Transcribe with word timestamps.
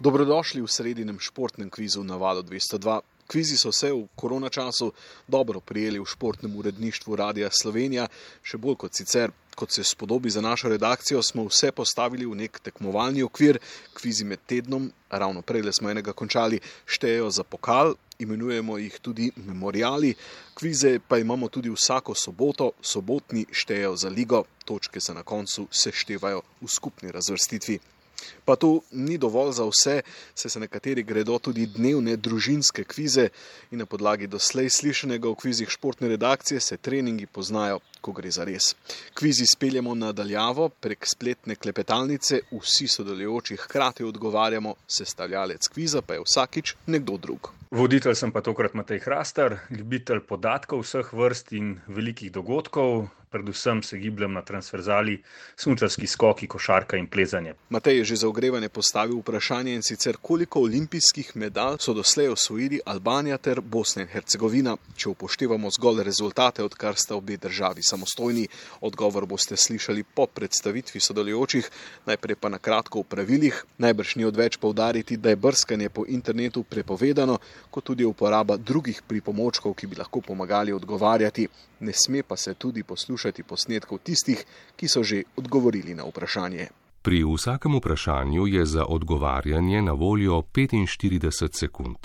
Dobrodošli 0.00 0.64
v 0.64 0.68
sredinem 0.72 1.20
športnem 1.20 1.68
kvizu 1.68 2.00
na 2.00 2.16
valu 2.16 2.40
202. 2.40 3.00
Kvizi 3.28 3.56
so 3.60 3.68
se 3.68 3.92
v 3.92 4.08
korona 4.16 4.48
času 4.48 4.92
dobro 5.28 5.60
prijeli 5.60 6.00
v 6.00 6.08
športnem 6.08 6.56
uredništvu 6.56 7.16
Radia 7.16 7.50
Slovenija, 7.52 8.06
še 8.40 8.56
bolj 8.56 8.78
kot 8.80 8.96
sicer, 8.96 9.28
kot 9.52 9.76
se 9.76 9.84
spodobi 9.84 10.32
za 10.32 10.40
našo 10.40 10.72
redakcijo, 10.72 11.20
smo 11.22 11.44
vse 11.44 11.68
postavili 11.76 12.24
v 12.24 12.32
nek 12.32 12.62
tekmovalni 12.64 13.20
okvir. 13.22 13.60
Kvizi 13.92 14.24
med 14.24 14.40
tednom, 14.48 14.88
ravno 15.12 15.44
prej 15.44 15.68
smo 15.76 15.92
enega 15.92 16.16
končali, 16.16 16.64
štejejo 16.88 17.28
za 17.28 17.44
pokal, 17.44 17.92
imenujemo 18.24 18.80
jih 18.80 18.98
tudi 19.04 19.28
memoriali. 19.36 20.16
Kvize 20.56 20.96
pa 20.96 21.20
imamo 21.20 21.52
tudi 21.52 21.68
vsako 21.68 22.16
soboto, 22.16 22.72
sobotni 22.80 23.44
štejejo 23.52 23.96
za 24.00 24.08
ligo, 24.08 24.46
točke 24.64 25.00
se 25.00 25.12
na 25.12 25.22
koncu 25.22 25.68
seštevajo 25.68 26.40
v 26.40 26.72
skupni 26.72 27.12
razvrstitvi. 27.12 27.99
Pa 28.44 28.56
to 28.56 28.80
ni 28.92 29.18
dovolj 29.18 29.52
za 29.52 29.64
vse, 29.64 30.02
se 30.34 30.48
se 30.48 30.60
nekateri 30.60 31.02
gredo 31.02 31.38
tudi 31.38 31.66
dnevne 31.66 32.16
družinske 32.16 32.84
kvize 32.84 33.28
in 33.70 33.78
na 33.78 33.86
podlagi 33.86 34.26
doslej 34.26 34.70
slišanega 34.70 35.28
v 35.28 35.34
kvizih 35.34 35.70
športne 35.70 36.08
redakcije 36.08 36.60
se 36.60 36.76
treningi 36.76 37.26
poznajo, 37.26 37.80
ko 38.00 38.12
gre 38.12 38.30
za 38.30 38.44
res. 38.44 38.74
Kvizi 39.14 39.46
speljamo 39.46 39.94
nadaljavo 39.94 40.68
prek 40.68 41.06
spletne 41.06 41.54
klepetalnice, 41.54 42.40
vsi 42.50 42.88
sodelujoči 42.88 43.56
hkrati 43.56 44.04
odgovarjamo, 44.04 44.74
sestavljalec 44.86 45.68
kviza 45.68 46.02
pa 46.02 46.14
je 46.14 46.26
vsakič 46.26 46.74
nekdo 46.86 47.16
drug. 47.16 47.52
Voditelj 47.70 48.16
sem 48.18 48.32
pa 48.32 48.40
tokrat 48.42 48.74
Matej 48.74 48.98
Hrastar, 49.04 49.58
ljubitelj 49.70 50.24
podatkov 50.26 50.82
vseh 50.82 51.12
vrst 51.14 51.52
in 51.54 51.76
velikih 51.86 52.32
dogodkov, 52.32 53.06
predvsem 53.30 53.82
se 53.82 53.98
gibljem 53.98 54.32
na 54.32 54.42
transverzali, 54.42 55.22
smučarski 55.56 56.06
skoki, 56.06 56.46
košarka 56.46 56.96
in 56.96 57.06
plezanje. 57.06 57.54
Matej 57.68 57.98
je 57.98 58.04
že 58.04 58.16
za 58.16 58.28
ogrevanje 58.28 58.68
postavil 58.68 59.20
vprašanje 59.20 59.74
in 59.74 59.82
sicer 59.82 60.16
koliko 60.22 60.60
olimpijskih 60.60 61.36
medalj 61.36 61.78
so 61.78 61.94
doslej 61.94 62.28
osvojili 62.28 62.80
Albanija 62.86 63.38
ter 63.38 63.60
Bosna 63.60 64.02
in 64.02 64.08
Hercegovina, 64.08 64.76
če 64.96 65.08
upoštevamo 65.08 65.70
zgolj 65.70 66.02
rezultate, 66.02 66.64
odkar 66.64 66.96
sta 66.96 67.14
obe 67.14 67.36
državi 67.36 67.82
samostojni. 67.90 68.46
Odgovor 68.80 69.26
boste 69.26 69.58
slišali 69.58 70.04
po 70.14 70.26
predstavitvi 70.26 71.00
sodelujočih, 71.00 71.70
najprej 72.06 72.38
pa 72.40 72.48
na 72.54 72.62
kratko 72.62 73.02
v 73.02 73.10
pravilih. 73.14 73.64
Najbrž 73.78 74.16
ni 74.16 74.28
odveč 74.30 74.60
povdariti, 74.62 75.18
da 75.18 75.34
je 75.34 75.40
brskanje 75.42 75.90
po 75.90 76.06
internetu 76.08 76.62
prepovedano, 76.62 77.38
kot 77.70 77.90
tudi 77.90 78.06
uporaba 78.06 78.56
drugih 78.56 79.02
pripomočkov, 79.06 79.74
ki 79.74 79.90
bi 79.90 79.98
lahko 79.98 80.22
pomagali 80.22 80.72
odgovarjati. 80.72 81.48
Ne 81.80 81.92
sme 81.96 82.22
pa 82.22 82.36
se 82.36 82.54
tudi 82.54 82.82
poslušati 82.84 83.42
posnetkov 83.42 84.04
tistih, 84.04 84.44
ki 84.76 84.88
so 84.88 85.02
že 85.02 85.24
odgovorili 85.36 85.94
na 85.94 86.04
vprašanje. 86.04 86.68
Pri 87.02 87.24
vsakem 87.24 87.76
vprašanju 87.76 88.46
je 88.46 88.66
za 88.66 88.84
odgovarjanje 88.84 89.82
na 89.82 89.92
voljo 89.92 90.42
45 90.52 91.58
sekund. 91.58 91.96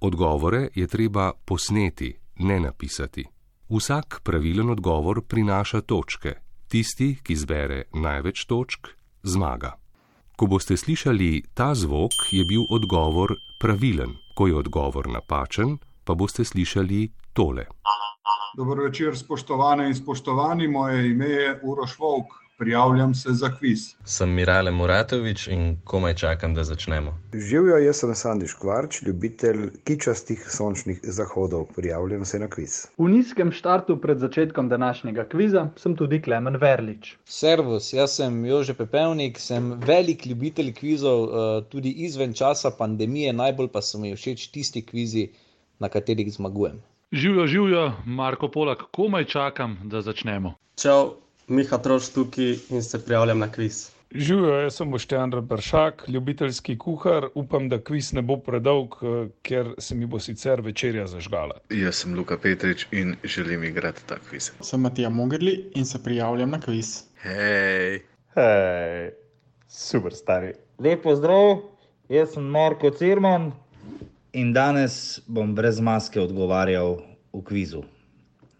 Odgovore 0.00 0.68
je 0.74 0.86
treba 0.86 1.32
posneti, 1.44 2.14
ne 2.38 2.60
napisati. 2.60 3.24
Vsak 3.70 4.20
pravilen 4.24 4.70
odgovor 4.70 5.20
prinaša 5.22 5.80
točke. 5.80 6.32
Tisti, 6.68 7.20
ki 7.22 7.36
zbere 7.36 7.84
največ 7.94 8.42
točk, 8.50 8.88
zmaga. 9.22 9.76
Ko 10.36 10.48
boste 10.50 10.74
slišali 10.76 11.44
ta 11.54 11.68
zvok, 11.74 12.16
je 12.34 12.42
bil 12.44 12.64
odgovor 12.66 13.36
pravilen, 13.62 14.16
ko 14.34 14.48
je 14.50 14.56
odgovor 14.58 15.06
napačen, 15.06 15.78
pa 16.04 16.18
boste 16.18 16.44
slišali 16.44 17.12
tole. 17.32 17.68
Dobro 18.58 18.88
večer, 18.88 19.14
spoštovane 19.18 19.86
in 19.86 19.94
spoštovani. 19.94 20.68
Moje 20.68 21.10
ime 21.10 21.28
je 21.30 21.60
Uroš 21.62 21.98
Vovk, 21.98 22.34
prijavljam 22.60 23.14
se 23.14 23.32
za 23.32 23.48
kviz. 23.58 23.94
Sem 24.04 24.30
Mirale 24.30 24.70
Muratovič 24.70 25.46
in 25.48 25.76
komaj 25.84 26.14
čakam, 26.14 26.54
da 26.54 26.64
začnemo. 26.64 27.14
Živijo, 27.32 27.78
jaz 27.78 27.96
sem 27.96 28.14
Sandiš 28.14 28.54
Kvarč, 28.60 29.02
ljubitelj 29.02 29.70
kičastih 29.84 30.44
sončnih 30.50 31.00
zahodov. 31.02 31.64
Prijavljam 31.76 32.24
se 32.24 32.38
na 32.38 32.48
kviz. 32.48 32.86
V 32.98 33.08
nizkem 33.08 33.52
štartu 33.52 33.96
pred 34.00 34.18
začetkom 34.18 34.68
današnjega 34.68 35.24
kviza 35.28 35.68
sem 35.76 35.96
tudi 35.96 36.22
Klemen 36.22 36.56
Verlič. 36.56 37.16
Servus, 37.24 37.92
jaz 37.92 38.16
sem 38.20 38.44
Jože 38.44 38.74
Pepevnik, 38.74 39.38
sem 39.38 39.72
velik 39.86 40.26
ljubitelj 40.26 40.74
kvizov, 40.74 41.24
eh, 41.24 41.64
tudi 41.70 41.90
izven 41.90 42.34
časa 42.34 42.70
pandemije, 42.78 43.32
najbolj 43.32 43.68
pa 43.68 43.82
so 43.82 43.98
mi 43.98 44.16
všeč 44.16 44.50
tisti 44.52 44.86
kvizi, 44.86 45.28
na 45.80 45.88
katerih 45.88 46.32
zmagujem. 46.32 46.82
Živijo, 47.12 47.46
živijo, 47.46 47.92
Marko 48.06 48.48
Polak, 48.48 48.82
komaj 48.90 49.24
čakam, 49.24 49.78
da 49.84 50.02
začnemo. 50.02 50.54
Čau, 50.76 51.14
Miha 51.50 51.78
Troš 51.78 52.08
tukaj 52.14 52.52
in 52.70 52.82
se 52.82 53.04
prijavljam 53.04 53.38
na 53.38 53.52
kviz. 53.52 53.90
Živijo, 54.14 54.54
jaz 54.54 54.74
sem 54.74 54.90
Boštjan 54.90 55.30
Bršak, 55.30 56.04
ljubiteljski 56.08 56.78
kuhar. 56.78 57.26
Upam, 57.34 57.68
da 57.68 57.80
kviz 57.82 58.12
ne 58.12 58.22
bo 58.22 58.36
predolg, 58.36 58.94
ker 59.42 59.72
se 59.78 59.94
mi 59.94 60.06
bo 60.06 60.18
sicer 60.18 60.60
večerja 60.60 61.06
zažgala. 61.06 61.58
Jaz 61.70 62.04
sem 62.04 62.14
Luka 62.14 62.38
Petrič 62.38 62.86
in 62.92 63.16
želim 63.24 63.64
igrati 63.64 64.06
ta 64.06 64.18
kviz. 64.28 64.52
Sem 64.60 64.80
Matija 64.80 65.10
Mogerli 65.10 65.72
in 65.74 65.86
se 65.86 66.02
prijavljam 66.02 66.50
na 66.50 66.60
kviz. 66.60 67.02
Hej, 67.22 68.00
hej, 68.34 69.10
super 69.68 70.14
stari. 70.14 70.54
Lepo 70.78 71.16
zdrav, 71.16 71.56
jaz 72.08 72.34
sem 72.34 72.46
Marko 72.46 72.90
Cirman. 72.90 73.52
In 74.32 74.52
danes 74.52 75.20
bom 75.26 75.54
brez 75.54 75.80
maske 75.80 76.20
odgovarjal 76.20 77.00
v 77.32 77.42
kvizu. 77.42 77.82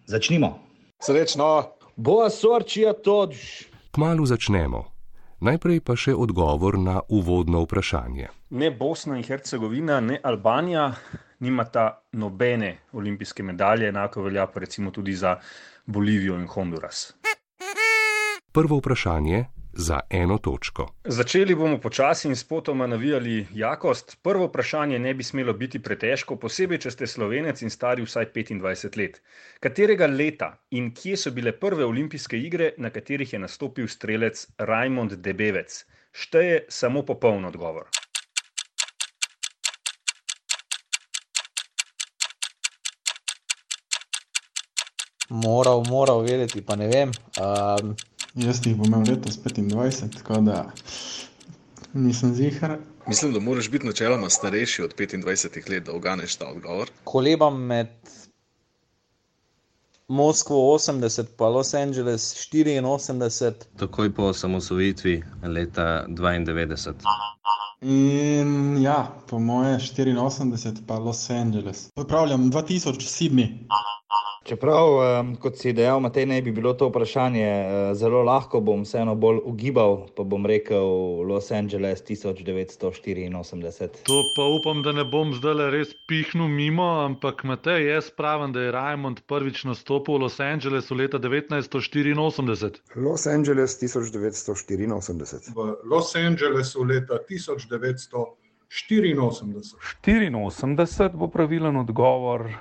Začnimo. 0.07 0.59
Srečno, 1.03 1.71
boa 2.01 2.31
sorčija 2.31 2.93
toč. 2.93 3.65
Kmalu 3.91 4.27
začnemo. 4.27 4.85
Najprej 5.41 5.81
pa 5.81 5.97
še 5.97 6.13
odgovor 6.17 6.77
na 6.79 7.01
uvodno 7.09 7.63
vprašanje. 7.65 8.29
Ne 8.51 8.71
Bosna 8.71 9.17
in 9.17 9.25
Hercegovina, 9.25 10.01
ne 10.01 10.21
Albanija 10.23 10.91
nimata 11.41 12.03
nobene 12.13 12.77
olimpijske 12.93 13.43
medalje, 13.43 13.89
enako 13.89 14.27
velja 14.29 14.47
pa 14.47 14.61
recimo 14.61 14.91
tudi 14.91 15.15
za 15.17 15.37
Bolivijo 15.87 16.37
in 16.37 16.47
Honduras. 16.47 17.15
Prvo 18.53 18.81
vprašanje 18.81 19.45
za 19.73 20.01
eno 20.11 20.39
točko. 20.39 20.87
Začeli 21.05 21.55
bomo 21.55 21.79
počasi 21.79 22.29
in 22.29 22.37
spotoma 22.37 22.87
navijali 22.87 23.47
jakost. 23.55 24.17
Prvo 24.23 24.47
vprašanje 24.47 24.99
ne 24.99 25.15
bi 25.15 25.23
smelo 25.23 25.53
biti 25.53 25.79
pretežko, 25.83 26.37
posebej, 26.37 26.79
če 26.79 26.91
ste 26.91 27.07
slovenec 27.07 27.63
in 27.63 27.71
stari 27.71 28.03
vsaj 28.03 28.33
25 28.35 28.99
let. 28.99 29.23
Katerega 29.61 30.07
leta 30.07 30.53
in 30.71 30.93
kje 30.95 31.17
so 31.17 31.31
bile 31.31 31.53
prve 31.53 31.85
olimpijske 31.85 32.39
igre, 32.39 32.73
na 32.79 32.91
katerih 32.91 33.33
je 33.33 33.39
nastopil 33.39 33.89
strelec 33.89 34.47
Raimond 34.59 35.13
Debevec? 35.13 35.85
Šteje 36.13 36.65
samo 36.69 37.03
popoln 37.03 37.45
odgovor. 37.45 37.87
Moral, 45.31 45.85
moral 45.87 46.25
vedeti, 46.27 46.63
pa 46.63 46.75
ne 46.75 46.89
vem. 46.91 47.13
Um, 47.39 47.95
Jaz 48.35 48.61
jih 48.67 48.77
bom 48.77 48.87
imel 48.87 49.09
letos 49.09 49.39
25, 49.43 50.19
tako 50.19 50.41
da 50.41 50.71
nisem 51.93 52.35
zihar. 52.35 52.79
Mislim, 53.07 53.33
da 53.33 53.41
moraš 53.41 53.71
biti 53.71 53.87
načeloma 53.87 54.31
starejši 54.31 54.83
od 54.83 54.95
25 54.99 55.71
let, 55.71 55.85
da 55.85 55.93
oganeš 55.93 56.37
ta 56.37 56.47
odgovor. 56.47 56.91
Kolebam 57.05 57.63
med 57.67 57.89
Moskvo 60.09 60.57
80 60.57 61.25
pa 61.37 61.49
Los 61.49 61.75
Angeles 61.75 62.35
84. 62.53 63.53
Takoj 63.79 64.15
po 64.15 64.23
osamosvojitvi 64.23 65.23
leta 65.43 66.07
92. 66.09 66.93
In 67.83 68.83
ja, 68.83 69.17
po 69.29 69.39
moje 69.39 69.77
84 69.77 70.75
pa 70.87 70.99
Los 70.99 71.31
Angeles. 71.31 71.89
Popravljam 71.95 72.53
2000 72.53 73.01
Sydney. 73.01 73.49
Čeprav, 74.41 74.89
kot 75.37 75.59
si 75.61 75.73
dejal, 75.77 76.01
Matej, 76.01 76.25
ne 76.27 76.41
bi 76.41 76.49
bilo 76.53 76.73
to 76.73 76.89
vprašanje 76.89 77.45
eh, 77.45 77.95
zelo 77.95 78.23
lahko, 78.25 78.61
bom 78.65 78.89
vseeno 78.89 79.13
bolj 79.15 79.43
ugibal, 79.45 80.09
pa 80.17 80.25
bom 80.25 80.47
rekel 80.49 80.87
Los 81.29 81.53
Angeles 81.53 82.01
1984. 82.09 84.01
To 84.09 84.23
pa 84.37 84.47
upam, 84.49 84.81
da 84.83 84.97
ne 84.97 85.05
bom 85.05 85.35
zdaj 85.37 85.71
res 85.77 85.93
pihnil 86.09 86.49
mimo, 86.49 86.89
ampak 87.05 87.45
Matej, 87.45 87.85
jaz 87.93 88.09
pravim, 88.17 88.57
da 88.57 88.65
je 88.65 88.73
Raymond 88.73 89.21
prvič 89.29 89.69
nastopil 89.69 90.17
v 90.17 90.25
Los 90.25 90.41
Angelesu 90.41 90.97
leta 90.97 91.21
1984. 91.21 92.81
Los 92.97 93.27
Angeles 93.29 93.77
1984. 93.77 95.53
V 95.53 95.77
Los 95.85 96.17
Angelesu 96.17 96.89
leta 96.89 97.21
1984. 97.29 98.40
84. 98.71 99.75
84 100.03 101.17
bo 101.19 101.29
pravilen 101.29 101.77
odgovor, 101.77 102.41
uh, 102.41 102.53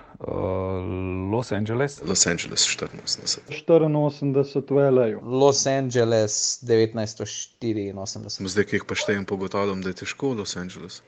Los 1.31 1.51
Angeles. 1.51 2.01
Los 2.05 2.27
Angeles 2.27 2.65
84. 2.65 3.41
84 3.49 4.73
v 4.73 4.79
L.A. 4.87 5.19
Los 5.21 5.67
Angeles 5.67 6.59
1984. 6.65 8.47
Zdaj, 8.49 8.65
ki 8.65 8.75
jih 8.79 8.85
pa 8.89 8.97
štejem, 8.97 9.25
pogotavljam, 9.29 9.85
da 9.85 9.93
je 9.93 10.01
težko 10.01 10.33
Los 10.33 10.57
Angeles. 10.57 11.03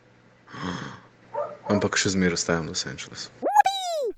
Ampak 1.66 1.98
še 1.98 2.14
zmeraj 2.14 2.38
ostajam 2.38 2.70
Los 2.70 2.86
Angeles. 2.86 3.32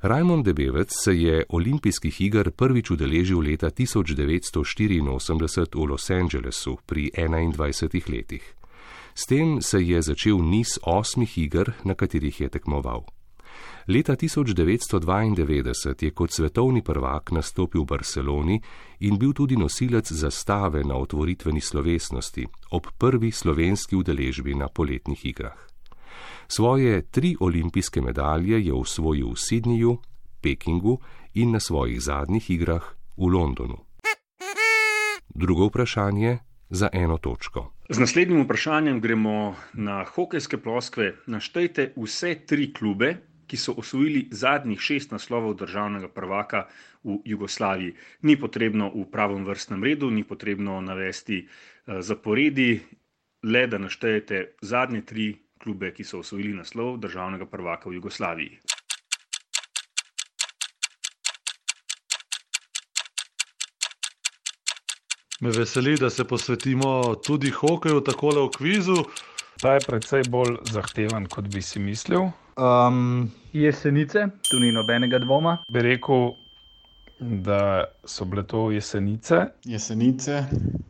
Raimond 0.04 0.44
Debevec 0.44 0.92
se 0.92 1.16
je 1.16 1.46
olimpijskih 1.48 2.22
iger 2.28 2.52
prvič 2.52 2.92
udeležil 2.92 3.40
leta 3.40 3.72
1984 3.72 5.00
v 5.00 5.88
Los 5.88 6.10
Angelesu 6.12 6.76
pri 6.84 7.08
21 7.16 8.12
letih. 8.12 8.44
S 9.16 9.26
tem 9.26 9.62
se 9.62 9.80
je 9.82 10.02
začel 10.02 10.38
niz 10.42 10.80
osmih 10.82 11.38
iger, 11.38 11.74
na 11.84 11.94
katerih 11.94 12.42
je 12.42 12.50
tekmoval. 12.50 13.06
Leta 13.88 14.16
1992 14.16 16.04
je 16.04 16.12
kot 16.12 16.32
svetovni 16.32 16.82
prvak 16.82 17.32
nastopil 17.32 17.82
v 17.82 17.86
Barceloni 17.86 18.62
in 19.00 19.18
bil 19.20 19.34
tudi 19.34 19.58
nosilec 19.58 20.12
zastave 20.12 20.84
na 20.84 20.96
otvoritveni 20.96 21.62
slovesnosti 21.62 22.48
ob 22.72 22.88
prvi 22.98 23.32
slovenski 23.32 23.96
udeležbi 23.96 24.56
na 24.56 24.68
poletnih 24.68 25.26
igrah. 25.26 25.68
Svoje 26.48 27.02
tri 27.12 27.36
olimpijske 27.40 28.02
medalje 28.02 28.66
je 28.66 28.74
osvojil 28.74 29.28
v 29.28 29.36
Sydneyju, 29.36 29.98
Pekingu 30.42 31.00
in 31.34 31.52
na 31.52 31.60
svojih 31.60 32.02
zadnjih 32.02 32.50
igrah 32.50 32.84
v 33.18 33.28
Londonu. 33.28 33.78
Drugo 35.36 35.66
vprašanje 35.66 36.40
za 36.74 36.90
eno 36.94 37.18
točko. 37.18 37.72
Z 37.90 38.00
naslednjim 38.00 38.44
vprašanjem 38.44 39.02
gremo 39.02 39.56
na 39.74 40.04
hokejske 40.04 40.58
ploskve. 40.58 41.14
Naštejte 41.28 41.92
vse 41.96 42.36
tri 42.50 42.72
klube, 42.74 43.16
ki 43.48 43.58
so 43.58 43.76
osvojili 43.78 44.28
zadnjih 44.32 44.80
šest 44.82 45.12
naslovov 45.12 45.54
državnega 45.60 46.10
prvaka 46.10 46.66
v 47.04 47.20
Jugoslaviji. 47.26 47.94
Ni 48.22 48.40
potrebno 48.40 48.90
v 48.96 49.06
pravem 49.12 49.46
vrstnem 49.46 49.84
redu, 49.84 50.10
ni 50.10 50.24
potrebno 50.24 50.82
navesti 50.82 51.44
uh, 51.46 52.02
zaporedi, 52.02 52.80
le 53.44 53.68
da 53.68 53.78
naštejete 53.78 54.46
zadnje 54.62 55.02
tri 55.06 55.28
klube, 55.64 55.92
ki 55.94 56.04
so 56.04 56.24
osvojili 56.26 56.58
naslov 56.58 56.98
državnega 56.98 57.46
prvaka 57.46 57.90
v 57.90 58.00
Jugoslaviji. 58.02 58.58
Me 65.44 65.52
veseli, 65.52 65.98
da 66.00 66.10
se 66.10 66.24
posvetimo 66.24 67.16
tudi 67.16 67.50
hokeju, 67.52 68.02
tako 68.02 68.30
le 68.30 68.42
v 68.46 68.52
kvizu. 68.58 68.96
Ta 69.60 69.74
je 69.74 69.82
precej 69.88 70.24
bolj 70.32 70.56
zahteven, 70.72 71.26
kot 71.28 71.50
bi 71.52 71.62
si 71.62 71.80
mislil. 71.84 72.30
Um, 72.56 73.28
jesenice, 73.54 74.28
tu 74.50 74.60
ni 74.60 74.72
nobenega 74.72 75.20
dvoma. 75.20 75.58
Bi 75.68 75.84
rekel, 75.84 76.30
da 77.20 77.84
so 78.06 78.26
bile 78.26 78.46
to 78.48 78.70
jesenice. 78.72 79.42
Jesenice. 79.66 80.46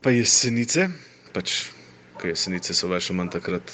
Pa 0.05 0.13
jesenice, 0.13 0.85
pač, 1.33 1.57
ker 2.21 2.35
jesenice 2.35 2.77
so 2.77 2.93
več 2.93 3.09
ali 3.09 3.23
manj 3.23 3.33
takrat, 3.39 3.73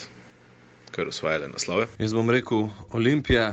ker 0.96 1.12
usvajale 1.12 1.52
naslove. 1.52 1.90
Jaz 2.00 2.16
bom 2.16 2.32
rekel 2.32 2.70
Olimpija. 2.96 3.52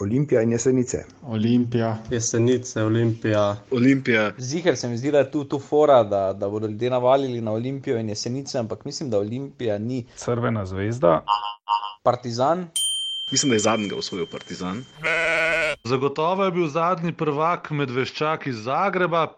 Olimpija 0.00 0.42
in 0.42 0.52
jesenice. 0.52 1.04
Olimpija. 1.22 1.98
Jesenice, 2.10 2.82
Olimpija. 2.82 3.56
Olimpija. 3.70 4.32
Ziger 4.38 4.76
se 4.76 4.88
mi 4.88 4.98
zdi, 4.98 5.10
da 5.10 5.18
je 5.18 5.30
tu, 5.30 5.44
tu 5.44 5.58
fora, 5.58 6.02
da, 6.04 6.32
da 6.32 6.48
bodo 6.48 6.66
ljudje 6.66 6.90
navalili 6.90 7.40
na 7.40 7.52
Olimpijo 7.52 7.98
in 7.98 8.08
jesenice, 8.08 8.58
ampak 8.58 8.84
mislim, 8.84 9.10
da 9.10 9.18
Olimpija 9.18 9.78
ni. 9.78 10.06
Crvena 10.16 10.66
zvezda. 10.66 11.24
Partizan. 12.02 12.68
Mislim, 13.30 13.50
da 13.50 13.56
je 13.56 13.60
zadnjega 13.60 13.96
osvojil 13.96 14.26
Partizan. 14.26 14.84
Zagotovo 15.84 16.44
je 16.44 16.50
bil 16.50 16.68
zadnji 16.68 17.12
prvak 17.12 17.70
Medveščak 17.70 18.46
iz 18.46 18.56
Zagreba. 18.56 19.32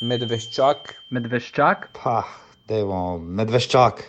Medveščak. 0.00 0.94
Medveščak. 1.10 1.88
Pa, 2.02 2.22
dajmo, 2.68 3.18
Medveščak. 3.18 4.04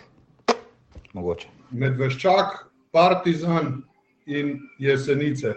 Mogoče. 1.12 1.48
Medveščak, 1.70 2.66
Partizan 2.92 3.82
in 4.26 4.58
Jesenice. 4.78 5.54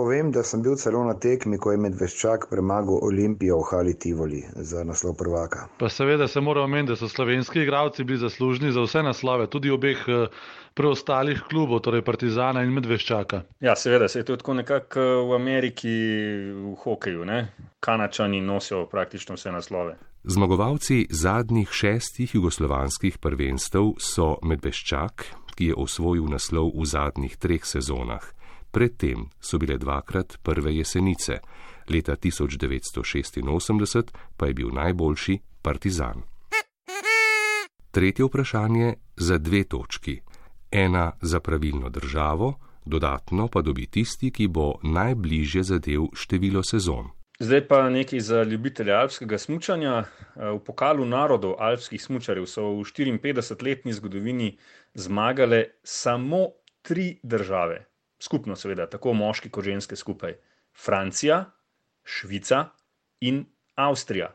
Povem, 0.00 0.30
da 0.32 0.40
sem 0.42 0.62
bil 0.62 0.78
celo 0.80 1.02
na 1.04 1.12
tekmi, 1.12 1.58
ko 1.60 1.74
je 1.74 1.78
Medveščak 1.84 2.46
premagal 2.48 3.02
Olimpijo 3.04 3.58
v 3.58 3.66
Hali 3.68 3.92
Tivoli 4.00 4.38
za 4.56 4.80
naslov 4.80 5.12
prvaka. 5.20 5.66
Pa 5.76 5.90
seveda 5.92 6.24
se 6.28 6.40
mora 6.40 6.62
omeniti, 6.64 6.94
da 6.94 6.96
so 6.96 7.08
slovenski 7.08 7.60
igralci 7.60 8.06
bili 8.08 8.16
zaslužni 8.22 8.72
za 8.72 8.80
vse 8.80 9.02
naslove, 9.04 9.50
tudi 9.52 9.68
obeh 9.70 10.06
eh, 10.08 10.38
preostalih 10.74 11.42
klubov, 11.50 11.82
torej 11.84 12.00
Partizana 12.06 12.64
in 12.64 12.72
Medveščaka. 12.72 13.42
Ja, 13.60 13.76
seveda 13.76 14.08
se 14.08 14.22
je 14.22 14.28
to 14.30 14.38
tako 14.40 14.56
nekako 14.62 15.04
eh, 15.04 15.20
v 15.28 15.36
Ameriki 15.36 15.94
v 16.48 16.74
hokeju, 16.80 17.28
ne? 17.28 17.42
Kanačani 17.84 18.40
nosijo 18.40 18.86
praktično 18.88 19.36
vse 19.36 19.52
naslove. 19.52 19.98
Zmagovalci 20.24 21.06
zadnjih 21.10 21.68
šestih 21.68 22.34
jugoslovanskih 22.40 23.20
prvenstev 23.20 23.98
so 24.00 24.38
Medveščak, 24.40 25.28
ki 25.60 25.74
je 25.74 25.76
osvojil 25.76 26.24
naslov 26.32 26.72
v 26.72 26.88
zadnjih 26.88 27.36
treh 27.36 27.68
sezonah. 27.68 28.39
Predtem 28.70 29.28
so 29.40 29.58
bile 29.58 29.78
dvakrat 29.78 30.38
prve 30.42 30.76
jesenice, 30.76 31.38
leta 31.90 32.16
1986 32.16 34.02
pa 34.36 34.46
je 34.46 34.54
bil 34.54 34.68
najboljši 34.72 35.38
Partizan. 35.62 36.22
Tretje 37.90 38.24
vprašanje 38.24 38.94
za 39.16 39.38
dve 39.38 39.64
točki. 39.64 40.20
Ena 40.70 41.12
za 41.20 41.40
pravilno 41.40 41.88
državo, 41.88 42.54
dodatno 42.84 43.48
pa 43.48 43.62
dobi 43.62 43.86
tisti, 43.86 44.30
ki 44.30 44.48
bo 44.48 44.74
najbližje 44.82 45.62
zadev 45.62 46.06
število 46.14 46.62
sezon. 46.62 47.10
Zdaj 47.40 47.68
pa 47.68 47.90
nekaj 47.90 48.20
za 48.20 48.42
ljubitelje 48.42 48.92
alpskega 48.92 49.38
smučanja. 49.38 50.04
V 50.36 50.58
pokalu 50.64 51.04
narodov 51.04 51.54
alpskih 51.58 52.02
smučarjev 52.02 52.46
so 52.46 52.62
v 52.62 52.84
54-letni 52.84 53.92
zgodovini 53.92 54.58
zmagale 54.94 55.64
samo 55.82 56.46
tri 56.82 57.18
države. 57.22 57.89
Skupno, 58.20 58.56
seveda, 58.56 58.86
tako 58.90 59.14
moški 59.16 59.50
kot 59.50 59.64
ženske 59.64 59.96
skupaj: 59.96 60.36
Francija, 60.76 61.44
Švica 62.04 62.66
in 63.20 63.44
Avstrija. 63.74 64.34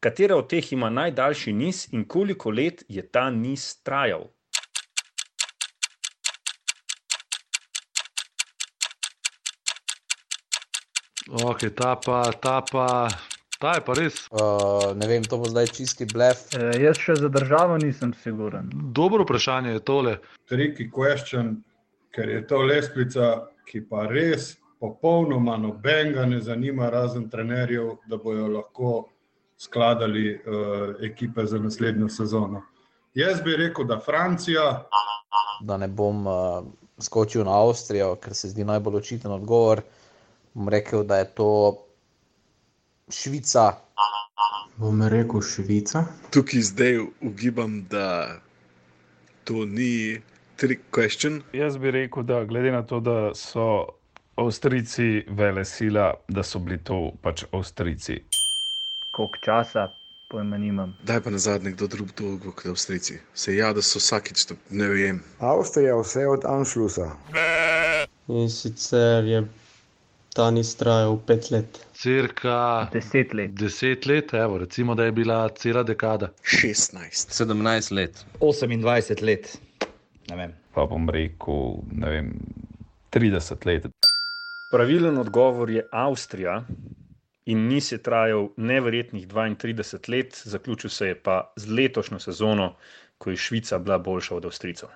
Katera 0.00 0.36
od 0.36 0.48
teh 0.48 0.72
ima 0.72 0.90
najdaljši 0.90 1.52
niz 1.52 1.86
in 1.92 2.04
koliko 2.08 2.50
let 2.50 2.84
je 2.88 3.02
ta 3.10 3.30
niz 3.30 3.82
trajal? 3.82 4.28
Ok, 11.26 11.58
ta 11.74 11.96
pa, 11.98 12.32
ta 12.40 12.60
pa, 12.72 13.08
ta 13.58 13.72
je 13.74 13.80
pa 13.84 13.94
res. 13.98 14.20
Uh, 14.30 14.94
ne 14.94 15.08
vem, 15.10 15.24
to 15.26 15.40
bo 15.42 15.48
zdaj 15.50 15.72
čisti 15.74 16.06
blef. 16.06 16.44
E, 16.54 16.68
jaz 16.78 17.00
še 17.02 17.16
za 17.18 17.28
državo 17.28 17.80
nisem 17.82 18.12
siguren. 18.22 18.70
Dobro 18.70 19.26
vprašanje 19.26 19.74
je 19.74 19.80
tole. 19.82 20.12
Tricky 20.46 20.86
question, 20.86 21.56
ker 22.16 22.28
je 22.28 22.46
to 22.46 22.62
lestvica, 22.64 23.26
ki 23.68 23.82
pa 23.90 24.06
res 24.08 24.54
popolnoma 24.80 25.56
nobenega 25.60 26.24
ne 26.26 26.40
zanima, 26.40 26.88
razen 26.90 27.28
trenerjev, 27.30 27.96
da 28.08 28.16
bojo 28.16 28.48
lahko 28.48 28.92
skladali 29.60 30.34
uh, 30.34 30.96
ekipe 31.04 31.44
za 31.46 31.58
naslednjo 31.58 32.08
sezono. 32.08 32.62
Jaz 33.14 33.40
bi 33.44 33.56
rekel, 33.56 33.84
da 33.84 34.00
Francija. 34.00 34.84
Da 35.60 35.76
ne 35.76 35.88
bom 35.88 36.26
uh, 36.26 36.64
skočil 37.00 37.44
na 37.44 37.56
Avstrijo, 37.62 38.14
ker 38.20 38.34
se 38.34 38.48
zdi 38.52 38.64
najbolj 38.64 38.96
očiten 38.96 39.32
odgovor. 39.32 39.80
Bom 40.54 40.68
rekel, 40.68 41.04
da 41.04 41.20
je 41.20 41.30
to 41.34 41.50
Švica. 43.08 43.72
Bom 44.76 45.02
rekel 45.02 45.40
Švica. 45.40 46.04
Tukaj 46.30 46.60
zdaj 46.60 46.98
ugibam, 47.20 47.82
da 47.90 48.40
to 49.44 49.64
ni 49.64 50.20
trick 50.56 50.80
question. 50.90 51.42
Jaz 51.52 51.78
bi 51.78 51.90
rekel, 51.90 52.22
da 52.22 52.44
glede 52.44 52.70
na 52.72 52.82
to, 52.82 53.00
da 53.00 53.34
so 53.34 53.86
Avstrijci 54.36 55.24
vele 55.28 55.64
sila, 55.64 56.14
da 56.28 56.42
so 56.42 56.58
bili 56.58 56.78
to 56.84 57.12
pač 57.22 57.44
Avstrijci. 57.52 58.18
Koliko 59.10 59.38
časa, 59.44 59.88
pojma 60.28 60.58
nimam. 60.58 60.96
Daj 61.02 61.20
pa 61.20 61.30
na 61.30 61.38
zadnje, 61.38 61.70
kdo 61.70 61.86
drug 61.86 62.08
dolgo 62.18 62.52
kot 62.52 62.66
Avstrijci. 62.66 63.18
Se 63.34 63.56
ja, 63.56 63.72
da 63.72 63.82
so 63.82 63.98
vsakič, 63.98 64.44
to 64.44 64.54
ne 64.70 64.88
vem. 64.88 65.22
Avstrija 65.38 65.96
vse 66.00 66.26
od 66.26 66.44
Anšlusa. 66.44 67.10
In 68.28 68.50
sicer 68.50 69.24
je 69.24 69.44
ta 70.34 70.50
niz 70.50 70.74
trajal 70.76 71.16
pet 71.26 71.50
let. 71.50 71.78
Cirka 71.96 72.88
Deset 72.92 73.32
let. 73.34 73.50
deset 73.56 74.06
let, 74.06 74.34
evo, 74.34 74.58
recimo, 74.58 74.94
da 74.94 75.04
je 75.04 75.12
bila 75.12 75.48
cela 75.48 75.82
dekada. 75.82 76.28
16. 76.44 77.30
17 77.32 77.94
let. 77.94 78.24
28 78.40 79.22
let. 79.22 79.58
Pa 80.74 80.86
bom 80.86 81.10
rekel, 81.10 81.82
ne 81.92 82.10
vem, 82.10 82.32
30 83.14 83.66
let. 83.66 83.86
Pravilen 84.72 85.18
odgovor 85.18 85.70
je 85.70 85.86
Avstrija 85.92 86.64
in 87.46 87.68
niz 87.68 87.92
je 87.92 87.98
trajal 88.02 88.48
neverjetnih 88.56 89.28
32 89.28 90.10
let, 90.10 90.42
zaključil 90.44 90.90
se 90.90 91.06
je 91.06 91.22
pa 91.22 91.52
z 91.56 91.70
letošnjo 91.70 92.18
sezono, 92.18 92.74
ko 93.18 93.30
je 93.30 93.36
Švica 93.36 93.78
bila 93.78 93.98
boljša 93.98 94.36
od 94.36 94.44
Avstrijcev. 94.44 94.88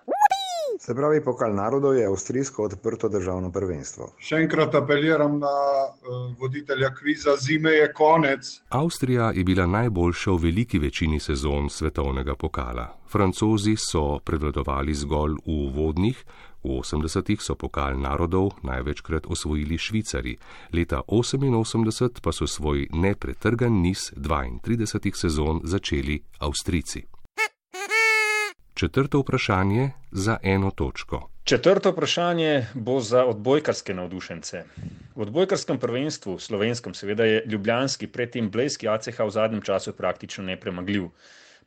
Se 0.81 0.95
pravi, 0.95 1.21
pokal 1.21 1.55
narodov 1.55 1.97
je 1.97 2.07
avstrijsko 2.07 2.65
odprto 2.65 3.09
državno 3.13 3.51
prvenstvo. 3.53 4.07
Še 4.17 4.39
enkrat 4.41 4.75
apeliram 4.79 5.35
na 5.43 5.51
uh, 5.53 6.23
voditelja 6.41 6.89
kviza, 6.97 7.35
zime 7.37 7.75
je 7.75 7.91
konec. 7.93 8.49
Avstrija 8.73 9.27
je 9.37 9.45
bila 9.45 9.67
najboljša 9.69 10.33
v 10.33 10.41
veliki 10.47 10.81
večini 10.81 11.21
sezon 11.21 11.69
svetovnega 11.69 12.33
pokala. 12.35 12.87
Francozi 13.13 13.77
so 13.77 14.23
prevladovali 14.25 14.97
zgolj 14.97 15.37
v 15.45 15.59
uvodnih, 15.69 16.25
v 16.65 16.81
80-ih 16.81 17.45
so 17.45 17.61
pokal 17.61 18.01
narodov 18.01 18.57
največkrat 18.65 19.29
osvojili 19.29 19.77
Švicari, 19.77 20.39
leta 20.73 21.05
88 21.07 22.25
pa 22.25 22.33
so 22.33 22.49
svoj 22.49 22.89
nepretrgan 22.93 23.83
niz 23.85 24.13
32 24.17 25.13
sezon 25.13 25.61
začeli 25.65 26.23
Avstrijci. 26.41 27.20
Četrto 28.81 29.19
vprašanje 29.19 29.91
za 30.11 30.39
eno 30.43 30.71
točko. 30.71 31.29
Četrto 31.45 31.91
vprašanje 31.91 32.67
bo 32.75 33.01
za 33.01 33.25
odbojkarske 33.25 33.95
navdušence. 33.95 34.63
V 35.15 35.21
odbojkarskem 35.23 35.79
prvenstvu, 35.79 36.39
slovenskem, 36.39 36.95
seveda 36.95 37.25
je 37.25 37.43
ljubljanski, 37.47 38.07
predtem 38.07 38.51
blejski 38.51 38.89
ACH 38.89 39.21
v 39.21 39.31
zadnjem 39.31 39.63
času 39.63 39.93
praktično 39.93 40.45
nepremagljiv. 40.45 41.11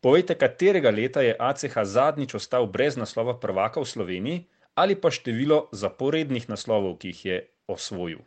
Povejte, 0.01 0.35
katerega 0.35 0.89
leta 0.89 1.21
je 1.21 1.35
ACH 1.39 1.83
zadnjič 1.83 2.33
ostal 2.33 2.65
brez 2.65 2.97
naslova 2.97 3.39
prvaka 3.39 3.79
v 3.79 3.85
Sloveniji 3.85 4.43
ali 4.73 4.95
pa 4.95 5.11
število 5.11 5.67
zaporednih 5.71 6.49
naslovov, 6.49 6.97
ki 6.97 7.07
jih 7.07 7.25
je 7.25 7.41
osvojil. 7.67 8.25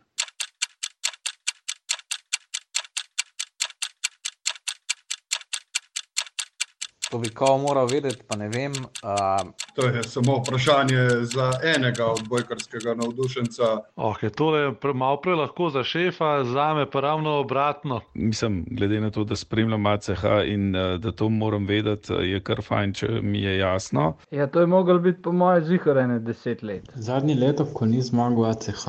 To 7.11 7.17
bi 7.17 7.29
kao 7.29 7.57
moral 7.57 7.87
vedeti, 7.91 8.23
pa 8.27 8.35
ne 8.35 8.47
vem. 8.47 8.71
Uh, 8.71 9.51
To 9.75 9.85
je 9.85 10.03
samo 10.03 10.37
vprašanje 10.37 11.07
za 11.21 11.51
enega 11.75 12.05
odbojkarskega 12.05 12.93
navdušenca. 12.93 13.63
Oh, 13.95 14.23
je 14.23 14.29
tole 14.29 14.75
pre, 14.75 14.93
malo 14.93 15.21
pre 15.21 15.35
lahko 15.35 15.69
za 15.69 15.83
šefa, 15.83 16.43
za 16.43 16.73
me 16.73 16.89
pa 16.91 16.99
ravno 16.99 17.29
obratno. 17.39 18.01
Mislim, 18.13 18.65
glede 18.71 18.99
na 19.01 19.11
to, 19.11 19.23
da 19.23 19.35
spremljam 19.35 19.85
ACH 19.85 20.23
in 20.45 20.75
uh, 20.75 20.99
da 20.99 21.11
to 21.11 21.29
moram 21.29 21.65
vedeti, 21.65 22.13
je 22.13 22.43
kar 22.43 22.61
fajn, 22.61 22.93
če 22.93 23.07
mi 23.21 23.41
je 23.41 23.57
jasno. 23.57 24.13
Ja, 24.31 24.47
to 24.47 24.59
je 24.59 24.65
moglo 24.67 24.99
biti 24.99 25.21
po 25.21 25.31
mojem 25.31 25.65
zihar 25.65 25.97
ene 25.97 26.19
deset 26.19 26.63
let. 26.63 26.89
Zadnji 26.95 27.33
leto, 27.35 27.65
ko 27.65 27.85
ni 27.85 28.01
zmagal 28.01 28.45
ACH, 28.45 28.87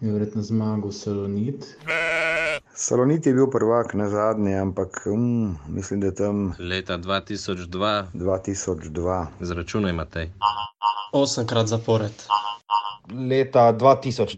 je 0.00 0.12
verjetno 0.12 0.42
zmagal 0.42 0.92
Salonit. 0.92 1.76
Salonit 2.78 3.26
je 3.26 3.32
bil 3.32 3.50
prvak 3.50 3.94
na 3.94 4.08
zadnje, 4.08 4.58
ampak 4.58 5.02
um, 5.06 5.58
mislim, 5.68 6.00
da 6.00 6.14
tam 6.14 6.54
Leta 6.58 6.98
2002, 6.98 8.04
2002. 8.14 9.26
zračunaj 9.40 9.92
Matej. 9.92 10.30
Osemkrat 11.12 11.66
zapored. 11.66 12.12
Leta 13.30 13.72
2000. 13.72 14.36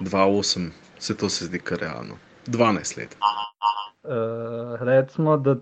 2-8, 0.00 0.70
se 0.98 1.16
to 1.16 1.28
se 1.28 1.44
zdi 1.44 1.58
kar 1.58 1.78
realno. 1.78 2.14
12 2.46 2.98
let. 2.98 3.16
Uh, 4.02 4.10
recimo, 4.80 5.36
da, 5.36 5.56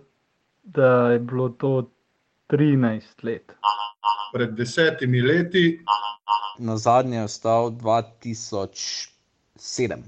da 0.62 1.10
je 1.10 1.18
bilo 1.18 1.48
to 1.48 1.90
13 2.48 3.02
let. 3.22 3.52
Pred 4.32 4.50
desetimi 4.50 5.20
leti, 5.20 5.84
na 6.58 6.76
zadnje 6.76 7.16
je 7.16 7.24
ostal 7.24 7.70
2007, 7.70 10.02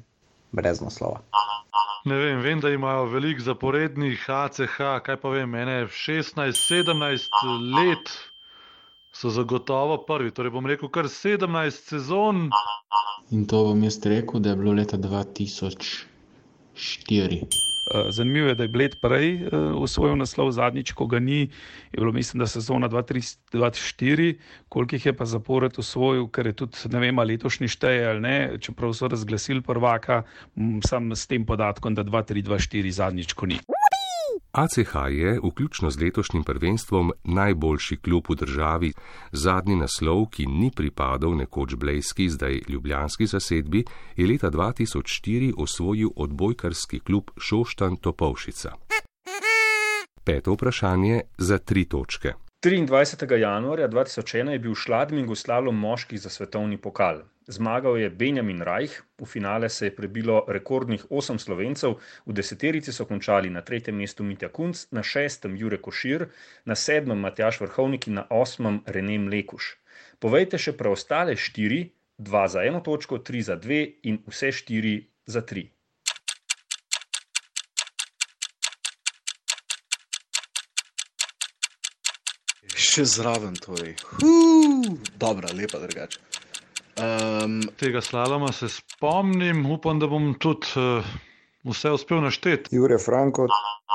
brez 0.52 0.80
naslova. 0.80 1.20
Ne 2.04 2.16
vem, 2.16 2.40
vem, 2.40 2.60
da 2.60 2.70
imajo 2.70 3.04
veliko 3.12 3.42
zaporednih 3.44 4.24
ACH, 4.28 4.76
kaj 5.04 5.16
pa 5.20 5.28
vem, 5.28 5.50
mene 5.50 5.86
16-17 5.86 7.28
let 7.76 8.08
so 9.12 9.30
zagotovo 9.30 10.04
prvi. 10.08 10.30
Torej 10.30 10.50
bom 10.50 10.66
rekel 10.66 10.88
kar 10.88 11.04
17 11.04 11.70
sezon. 11.70 12.50
In 13.30 13.46
to 13.46 13.64
bom 13.64 13.84
jaz 13.84 14.00
rekel, 14.04 14.40
da 14.40 14.50
je 14.50 14.56
bilo 14.56 14.72
leta 14.72 14.96
2004. 14.96 17.69
Uh, 17.90 18.10
Zanimivo 18.10 18.48
je, 18.48 18.54
da 18.54 18.62
je 18.62 18.68
Bled 18.68 18.96
prej 19.00 19.34
uh, 19.34 19.74
usvojil 19.82 20.16
naslov, 20.16 20.52
zadnjič, 20.54 20.92
ko 20.92 21.06
ga 21.06 21.18
ni, 21.18 21.40
je 21.92 21.98
bilo 21.98 22.12
mislim, 22.12 22.38
da 22.38 22.46
sezona 22.46 22.88
2004, 22.88 24.34
koliko 24.68 24.94
jih 24.94 25.06
je 25.06 25.16
pa 25.16 25.24
zapored 25.24 25.78
usvojil, 25.78 26.28
ker 26.30 26.46
je 26.46 26.52
tudi 26.52 26.92
ne 26.92 27.00
vem, 27.00 27.18
letošnji 27.18 27.68
šteje 27.68 28.06
ali 28.06 28.20
ne, 28.20 28.36
čeprav 28.60 28.94
so 28.94 29.08
razglasili 29.08 29.62
prvaka, 29.62 30.22
sam 30.86 31.12
s 31.12 31.26
tem 31.26 31.46
podatkom, 31.46 31.94
da 31.94 32.04
2-3-2-4 32.04 32.90
zadnjič, 32.90 33.34
ko 33.34 33.46
ni. 33.46 33.58
ACH 34.52 34.94
je, 35.10 35.40
vključno 35.44 35.90
z 35.90 36.00
letošnjim 36.00 36.44
prvenstvom, 36.44 37.12
najboljši 37.24 37.96
klub 37.96 38.24
v 38.28 38.34
državi. 38.34 38.92
Zadnji 39.32 39.76
naslov, 39.76 40.26
ki 40.30 40.46
ni 40.46 40.70
pripadal 40.76 41.36
nekoč 41.36 41.74
blejski, 41.74 42.28
zdaj 42.28 42.60
ljubljanski 42.68 43.26
zasedbi, 43.26 43.84
je 44.16 44.26
leta 44.26 44.50
2004 44.50 45.52
osvojil 45.56 46.10
odbojkarski 46.16 47.00
klub 47.00 47.30
Šoštan 47.36 47.96
Topovšica. 47.96 48.72
Peto 50.24 50.52
vprašanje 50.52 51.20
za 51.38 51.58
tri 51.58 51.84
točke. 51.84 52.49
23. 52.62 53.38
januarja 53.40 53.88
2001 53.88 54.50
je 54.50 54.58
bil 54.58 54.72
v 54.72 54.76
Šladmingu 54.76 55.34
slalom 55.34 55.78
moških 55.80 56.20
za 56.20 56.28
svetovni 56.28 56.76
pokal. 56.76 57.22
Zmagal 57.46 57.96
je 57.98 58.10
Benjamin 58.10 58.60
Rajh, 58.60 59.00
v 59.18 59.24
finale 59.24 59.68
se 59.68 59.86
je 59.86 59.94
prebilo 59.96 60.44
rekordnih 60.48 61.06
osem 61.10 61.38
slovencev, 61.38 61.96
v 62.26 62.32
deseterici 62.36 62.92
so 62.92 63.08
končali 63.08 63.50
na 63.50 63.64
tretjem 63.64 63.96
mestu 63.96 64.24
Mitja 64.24 64.52
Kunc, 64.52 64.84
na 64.92 65.02
šestem 65.02 65.56
Jure 65.56 65.80
Košir, 65.80 66.26
na 66.64 66.76
sedmem 66.76 67.18
Matjaš 67.18 67.60
Vrhovnik 67.60 68.06
in 68.12 68.20
na 68.20 68.26
osmem 68.28 68.82
René 68.86 69.16
Mlekuš. 69.18 69.78
Povejte 70.20 70.60
še 70.60 70.76
preostale 70.76 71.40
štiri, 71.40 71.86
dva 72.18 72.44
za 72.48 72.60
eno 72.60 72.84
točko, 72.84 73.24
tri 73.24 73.40
za 73.40 73.56
dve 73.56 73.86
in 74.02 74.20
vse 74.28 74.52
štiri 74.52 74.98
za 75.24 75.40
tri. 75.40 75.70
Še 82.90 83.04
zraven, 83.06 83.54
torej. 83.54 83.94
Huu, 84.18 84.96
dobra, 85.20 85.52
lepa 85.54 85.78
drugače. 85.78 86.18
Um, 87.00 87.60
Tega 87.78 88.00
slaloma 88.02 88.50
se 88.52 88.68
spomnim, 88.68 89.62
upam, 89.70 90.00
da 90.02 90.08
bom 90.10 90.32
tudi 90.42 90.72
uh, 90.74 91.06
vse 91.70 91.92
uspel 91.94 92.18
našteti. 92.24 92.74
Jure 92.74 92.98
Franko, 92.98 93.46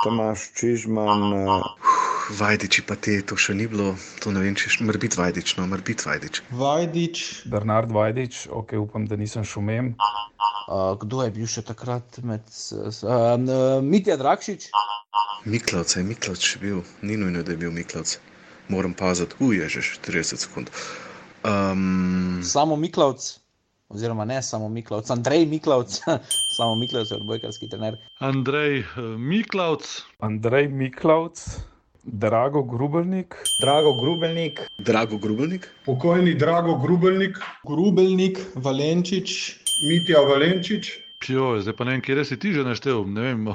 Tomaš 0.03 0.47
Čižman, 0.55 1.25
uh, 1.35 1.91
Vajdiči 2.39 2.81
pa 2.87 2.95
te, 2.95 3.17
to 3.21 3.35
še 3.37 3.53
ni 3.53 3.67
bilo, 3.69 3.91
to 4.23 4.31
ne 4.33 4.41
vem, 4.41 4.55
če 4.57 4.71
še 4.77 4.87
mora 4.87 5.01
biti 5.01 5.19
Vajdič, 5.19 5.57
no, 5.59 5.67
mora 5.69 5.83
biti 5.85 6.07
Vajdič. 6.07 6.39
Vajdič, 6.57 7.23
Bernard 7.51 7.91
Vajdič, 7.93 8.45
ok, 8.47 8.77
upam, 8.81 9.09
da 9.11 9.19
nisem 9.19 9.43
šumem. 9.45 9.91
Uh, 9.99 10.95
kdo 11.03 11.21
je 11.27 11.35
bil 11.35 11.51
še 11.51 11.65
takrat 11.67 12.23
med. 12.23 12.47
Uh, 12.71 12.95
uh, 13.03 13.83
Mitja 13.83 14.15
Drakšič, 14.17 14.71
Miklavc 15.45 15.99
je 15.99 16.05
Miklavc 16.07 16.41
še 16.41 16.63
bil, 16.63 16.79
ni 17.05 17.19
nujno, 17.21 17.43
da 17.45 17.53
je 17.53 17.59
bil 17.61 17.75
Miklavc. 17.75 18.15
Moram 18.67 18.93
paziti, 18.93 19.35
uj, 19.39 19.57
je 19.57 19.69
že 19.69 19.81
30 20.07 20.35
sekund. 20.35 20.69
Um, 21.43 22.41
samo 22.43 22.75
Miklavc, 22.75 23.39
oziroma 23.89 24.25
ne 24.25 24.41
samo 24.41 24.69
Miklavc, 24.69 25.09
Andrej 25.09 25.45
Miklavc, 25.45 26.01
samo 26.57 26.75
Miklavc 26.75 27.11
je 27.11 27.17
odbojkarski 27.17 27.69
trener. 27.69 27.97
Andrej 28.19 28.79
uh, 28.79 29.19
Miklavc, 29.19 30.01
Andrej 30.19 30.67
Miklavc, 30.67 31.45
Drago 32.03 32.63
Grubelnik, 32.63 33.35
Drago 33.61 33.93
Grubelnik, 33.93 34.61
Drago 34.77 35.17
Grubelnik, 35.17 35.69
pokojni 35.85 36.33
Drago 36.33 36.75
Grubelnik, 36.75 37.37
Grubelnik, 37.67 38.39
Valenčič, 38.55 39.59
Mitja 39.89 40.19
Valenčič, 40.19 41.04
Pjo, 41.25 41.55
zdaj 41.57 41.73
pa 41.73 41.85
ne 41.87 41.95
vem, 41.95 42.01
kje 42.05 42.21
si 42.21 42.35
ti 42.37 42.51
že 42.53 42.61
naštel. 42.61 43.01
Ne 43.09 43.21
vem. 43.21 43.47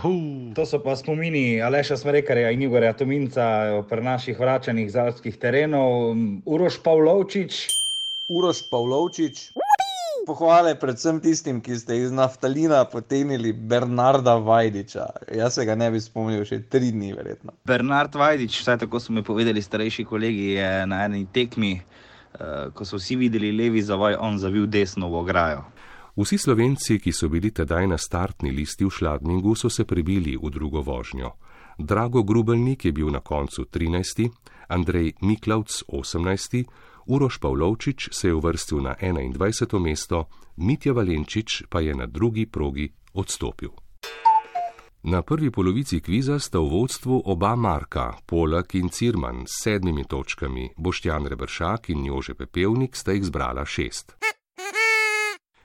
To 0.58 0.64
so 0.66 0.80
pa 0.82 0.96
spomini 0.98 1.62
Aleša 1.62 2.00
Smrekarja 2.02 2.50
in 2.50 2.66
Igorja 2.66 2.96
Tominca 2.98 3.44
pri 3.86 4.02
naših 4.02 4.34
vračanjih 4.34 4.90
z 4.90 4.98
alpskih 4.98 5.38
terenov, 5.38 6.18
Uroš 6.50 6.82
Pavlovčič. 6.82 7.70
Uroš 8.26 8.66
Pavlovčič. 8.66 9.54
Pohvale 10.26 10.74
predvsem 10.74 11.22
tistim, 11.22 11.62
ki 11.62 11.78
ste 11.78 12.02
iz 12.02 12.10
naftalina 12.10 12.82
potegnili 12.90 13.52
Bernarda 13.54 14.34
Vajdiča. 14.34 15.06
Jaz 15.38 15.54
se 15.54 15.64
ga 15.64 15.78
ne 15.78 15.92
bi 15.94 16.02
spomnil 16.02 16.42
še 16.42 16.64
tri 16.66 16.90
dni, 16.90 17.14
verjetno. 17.14 17.54
Bernard 17.66 18.18
Vajdič, 18.18 18.60
vsaj 18.66 18.82
tako 18.82 18.98
so 18.98 19.14
mi 19.14 19.22
povedali 19.22 19.62
starejši 19.62 20.04
kolegi, 20.10 20.56
je 20.58 20.70
na 20.90 21.04
eni 21.06 21.22
tekmi, 21.30 21.76
uh, 21.78 22.74
ko 22.74 22.82
so 22.82 22.98
vsi 22.98 23.14
videli 23.22 23.54
levi 23.54 23.82
zavaj, 23.82 24.18
on 24.18 24.42
zavil 24.42 24.66
desno 24.66 25.06
v 25.06 25.22
ograjo. 25.22 25.70
Vsi 26.16 26.38
slovenci, 26.38 26.98
ki 26.98 27.12
so 27.12 27.28
bili 27.28 27.50
tedaj 27.50 27.86
na 27.86 27.98
startni 27.98 28.50
listi 28.50 28.84
v 28.84 28.90
Šladningu, 28.90 29.54
so 29.54 29.70
se 29.70 29.84
prebili 29.84 30.36
v 30.36 30.50
drugo 30.50 30.82
vožnjo. 30.82 31.30
Drago 31.78 32.22
Grubelnik 32.22 32.84
je 32.84 32.92
bil 32.92 33.10
na 33.10 33.20
koncu 33.20 33.64
13., 33.64 34.28
Andrej 34.68 35.12
Miklavc 35.22 35.82
18., 35.88 36.64
Uroš 37.06 37.38
Pavlovčič 37.38 38.08
se 38.12 38.28
je 38.28 38.34
uvrstil 38.34 38.80
na 38.80 38.94
21. 38.94 39.78
mesto, 39.78 40.28
Mitja 40.56 40.92
Valenčič 40.92 41.62
pa 41.68 41.80
je 41.80 41.94
na 41.94 42.06
drugi 42.06 42.46
progi 42.46 42.92
odstopil. 43.14 43.70
Na 45.02 45.22
prvi 45.22 45.50
polovici 45.50 46.00
kviza 46.00 46.38
sta 46.38 46.58
v 46.58 46.68
vodstvu 46.68 47.22
oba 47.24 47.56
Marka, 47.56 48.20
Polak 48.26 48.74
in 48.74 48.88
Cirman 48.88 49.48
s 49.48 49.64
sedmimi 49.64 50.04
točkami, 50.04 50.70
Boštjan 50.76 51.26
Rebršak 51.26 51.88
in 51.88 52.04
Jože 52.04 52.34
Pepevnik 52.34 52.96
sta 52.96 53.12
jih 53.12 53.24
zbrala 53.24 53.64
šest. 53.64 54.39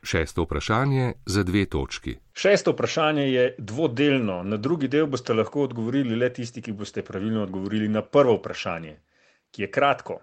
Šesto 0.06 0.44
vprašanje 0.44 1.14
za 1.26 1.44
dve 1.44 1.66
točki. 1.66 2.16
Šesto 2.34 2.72
vprašanje 2.72 3.24
je 3.32 3.56
dvodelno. 3.58 4.44
Na 4.44 4.58
drugi 4.58 4.88
del 4.88 5.08
boste 5.10 5.34
lahko 5.34 5.64
odgovorili 5.66 6.16
le 6.16 6.30
tisti, 6.34 6.62
ki 6.62 6.72
boste 6.72 7.02
pravilno 7.02 7.42
odgovorili 7.44 7.88
na 7.90 8.02
prvo 8.02 8.36
vprašanje, 8.38 9.00
ki 9.52 9.62
je 9.62 9.72
kratko 9.72 10.20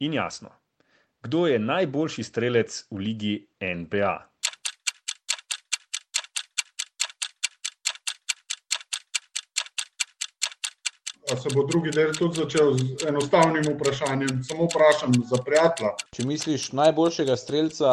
in 0.00 0.14
jasno. 0.14 0.48
Kdo 1.22 1.46
je 1.46 1.58
najboljši 1.58 2.22
strelec 2.22 2.86
v 2.90 2.96
ligi 2.96 3.34
NBA? 3.60 4.14
Se 11.36 11.48
bo 11.54 11.64
drugi 11.66 11.90
del 11.90 12.12
tudi 12.14 12.40
začel 12.40 12.76
z 12.78 13.08
enostavnim 13.08 13.64
vprašanjem, 13.74 14.42
samo 14.48 14.68
vprašam 14.70 15.12
za 15.30 15.42
prijatelja. 15.44 15.92
Če 16.16 16.26
misliš 16.26 16.72
najboljšega 16.72 17.36
streljca 17.36 17.92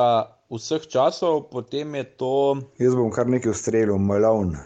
vseh 0.53 0.87
časov, 0.87 1.49
potem 1.51 1.95
je 1.95 2.03
to. 2.03 2.33
Jaz 2.79 2.95
bom 2.95 3.11
kar 3.11 3.27
nekaj 3.27 3.51
ustrelil, 3.51 3.97
Malone. 3.97 4.63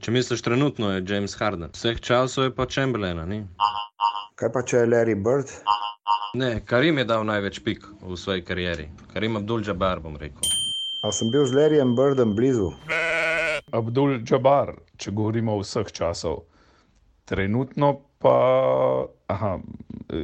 Če 0.00 0.12
misliš 0.12 0.42
trenutno, 0.42 0.90
je 0.92 1.04
James 1.08 1.36
Harden. 1.38 1.70
Vseh 1.76 2.00
časov 2.00 2.48
je 2.48 2.54
pa 2.56 2.66
Chamberlain, 2.66 3.22
ni? 3.28 3.44
Kaj 4.40 4.50
pa 4.52 4.62
če 4.66 4.82
je 4.82 4.90
Larry 4.90 5.14
Bird? 5.14 5.52
Ne, 6.34 6.58
Karim 6.66 6.98
je 6.98 7.04
dal 7.06 7.22
največ 7.24 7.60
pik 7.62 7.86
v 8.02 8.16
svoji 8.18 8.42
karieri. 8.42 8.88
Karim 9.12 9.38
Abdul-Jabbar, 9.38 10.02
bom 10.02 10.18
rekel. 10.18 10.42
A 11.04 11.12
sem 11.12 11.30
bil 11.30 11.46
z 11.46 11.54
Larryjem 11.54 11.94
Birdom 11.94 12.34
blizu? 12.34 12.72
Abdul 13.72 14.18
Jabbar, 14.26 14.74
če 14.98 15.12
govorimo 15.14 15.54
o 15.54 15.62
vseh 15.62 15.88
časov. 15.92 16.42
Trenutno 17.24 18.00
pa, 18.18 19.06
aha, 19.26 19.58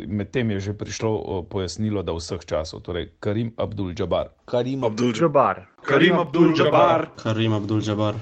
medtem 0.07 0.51
je 0.51 0.61
že 0.61 0.73
prišlo 0.77 1.43
pojasnilo, 1.49 2.03
da 2.03 2.13
vseh 2.13 2.45
časov, 2.45 2.85
torej 2.85 3.17
Karim 3.21 3.55
Abdul 3.57 3.95
Jabbar. 3.97 4.29
Karim 4.45 4.85
Abdul 4.85 5.17
Jabbar. 5.17 5.71
Karim 5.81 6.19
Abdul-Jabbar. 6.19 7.09
Karim 7.17 7.53
Abdul-Jabbar. 7.53 8.15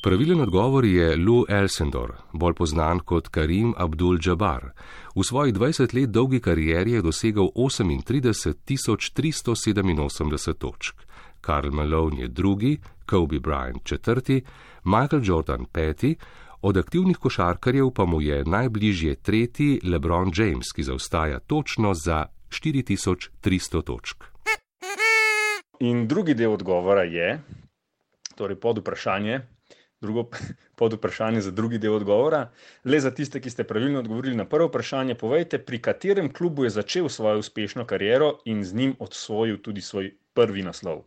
Pravilen 0.00 0.40
odgovor 0.40 0.84
je 0.84 1.16
Lou 1.16 1.44
Elsendor, 1.48 2.12
bolj 2.32 2.54
znan 2.66 3.00
kot 3.00 3.28
Karim 3.28 3.74
Abdul-Jabbar. 3.76 4.70
V 5.16 5.24
svoji 5.24 5.52
20 5.52 5.94
let 5.94 6.10
dolgi 6.10 6.40
karieri 6.40 6.92
je 6.92 7.02
dosegal 7.02 7.48
38.387 7.56 10.54
točk. 10.54 10.94
Karl 11.40 11.70
Malone 11.70 12.20
je 12.20 12.28
drugi, 12.28 12.78
Kobe 13.06 13.40
Bryant 13.40 13.84
četrti, 13.84 14.42
Michael 14.84 15.20
Jordan 15.24 15.64
peti, 15.72 16.16
od 16.62 16.76
aktivnih 16.76 17.16
košarkarjev 17.16 17.90
pa 17.94 18.04
mu 18.04 18.20
je 18.20 18.44
najbližje 18.44 19.14
tretji 19.14 19.80
LeBron 19.84 20.32
James, 20.36 20.72
ki 20.74 20.82
zaostaja 20.82 21.38
točno 21.38 21.94
za 21.94 22.26
4300 22.48 23.82
točk. 23.82 24.24
In 25.80 26.08
drugi 26.08 26.34
del 26.34 26.52
odgovora 26.52 27.02
je, 27.02 27.40
torej 28.34 28.56
pod 28.60 28.78
vprašanje, 28.78 29.40
drugo 30.00 30.24
pod 30.78 30.92
vprašanje 30.92 31.40
za 31.40 31.50
drugi 31.50 31.78
del 31.78 31.94
odgovora. 31.94 32.50
Le 32.84 33.00
za 33.00 33.10
tiste, 33.10 33.40
ki 33.40 33.50
ste 33.50 33.64
pravilno 33.64 33.98
odgovorili 33.98 34.36
na 34.36 34.44
prvo 34.44 34.66
vprašanje, 34.68 35.14
povejte, 35.14 35.58
pri 35.58 35.82
katerem 35.82 36.32
klubu 36.32 36.64
je 36.64 36.70
začel 36.70 37.08
svojo 37.08 37.38
uspešno 37.38 37.86
kariero 37.86 38.38
in 38.44 38.64
z 38.64 38.74
njim 38.74 38.96
odsvojil 38.98 39.62
tudi 39.62 39.80
svoj 39.80 40.16
prvi 40.34 40.62
naslov. 40.62 41.04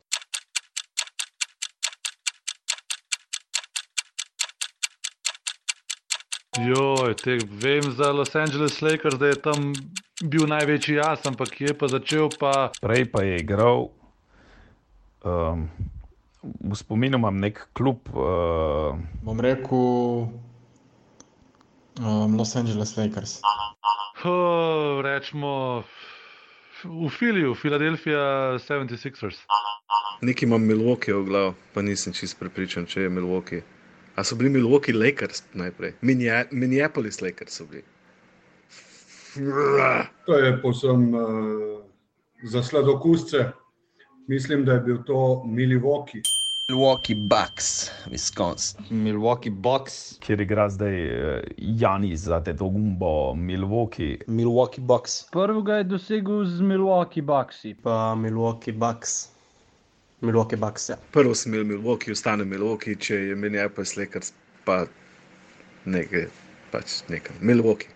Joj, 6.59 7.15
te, 7.15 7.37
vem 7.47 7.91
za 7.91 8.11
Los 8.11 8.35
Angeles 8.35 8.81
Lakers, 8.81 9.15
da 9.15 9.27
je 9.27 9.37
tam 9.39 9.71
bil 10.19 10.43
največji 10.51 10.97
jaz, 10.97 11.23
ampak 11.23 11.55
je 11.61 11.71
pa 11.71 11.87
začel 11.87 12.27
pa. 12.27 12.73
Prej 12.83 13.05
pa 13.07 13.23
je 13.23 13.37
igral, 13.39 13.87
um, 15.23 15.63
v 16.43 16.75
spominu 16.75 17.15
imam 17.23 17.39
nek 17.39 17.69
klub. 17.71 18.03
Uh, 18.11 18.99
Bom 19.23 19.39
rekel 19.39 20.27
um, 22.03 22.35
Los 22.35 22.51
Angeles 22.59 22.97
Lakers. 22.99 23.39
Oh, 24.27 24.99
rečemo 24.99 25.87
v 26.83 27.07
Filiju, 27.07 27.55
Philadelphia 27.55 28.59
76ers. 28.59 29.39
Nekaj 30.19 30.51
imam 30.51 30.67
Milwaukee 30.67 31.15
v 31.15 31.23
glavu, 31.31 31.55
pa 31.71 31.79
nisem 31.79 32.11
čist 32.11 32.35
prepričan, 32.43 32.83
če 32.83 33.07
je 33.07 33.09
Milwaukee. 33.09 33.63
A 34.15 34.23
so 34.23 34.35
bili 34.35 34.49
Milwaukee 34.49 34.93
Lakers 34.93 35.43
najprej? 35.53 35.93
Minne- 36.01 36.47
Minneapolis 36.51 37.21
Lakers 37.21 37.53
so 37.53 37.65
bili. 37.65 37.83
To 40.25 40.33
je 40.37 40.61
posem 40.61 41.13
uh, 41.13 41.21
za 42.43 42.63
sladokusce. 42.63 43.51
Mislim, 44.27 44.65
da 44.65 44.73
je 44.73 44.79
bil 44.79 44.97
to 45.03 45.43
Milwaukee. 45.45 46.21
Milwaukee 46.69 47.15
Bucks, 47.15 47.91
Wisconsin. 48.11 48.85
Milwaukee 48.89 49.49
Bucks. 49.51 50.17
kjer 50.19 50.41
igra 50.41 50.69
zdaj 50.69 50.95
eh, 51.05 51.43
Janis 51.57 52.19
za 52.19 52.39
Tetogumbo, 52.43 53.35
Milwaukee. 53.35 54.17
Milwaukee 54.27 54.81
Bucks. 54.81 55.25
Prvega 55.31 55.73
je 55.75 55.83
dosegel 55.83 56.45
z 56.45 56.61
Milwaukee 56.61 57.21
Bucksi. 57.21 57.75
Pa 57.83 58.15
Milwaukee 58.15 58.71
Bucks. 58.73 59.30
Milwaukee 60.21 60.57
Bucks, 60.57 60.89
ja. 60.89 60.97
Prvo 61.11 61.35
sem 61.35 61.53
imel 61.53 61.65
Milwaukee, 61.65 62.11
ostane 62.11 62.45
Milwaukee, 62.45 62.95
če 62.95 63.15
je 63.15 63.35
Minneapolis 63.35 63.95
Lakers, 63.97 64.33
pa 64.65 64.83
nekaj, 65.85 66.27
pač 66.71 67.01
nekaj. 67.09 67.41
Milwaukee. 67.41 67.89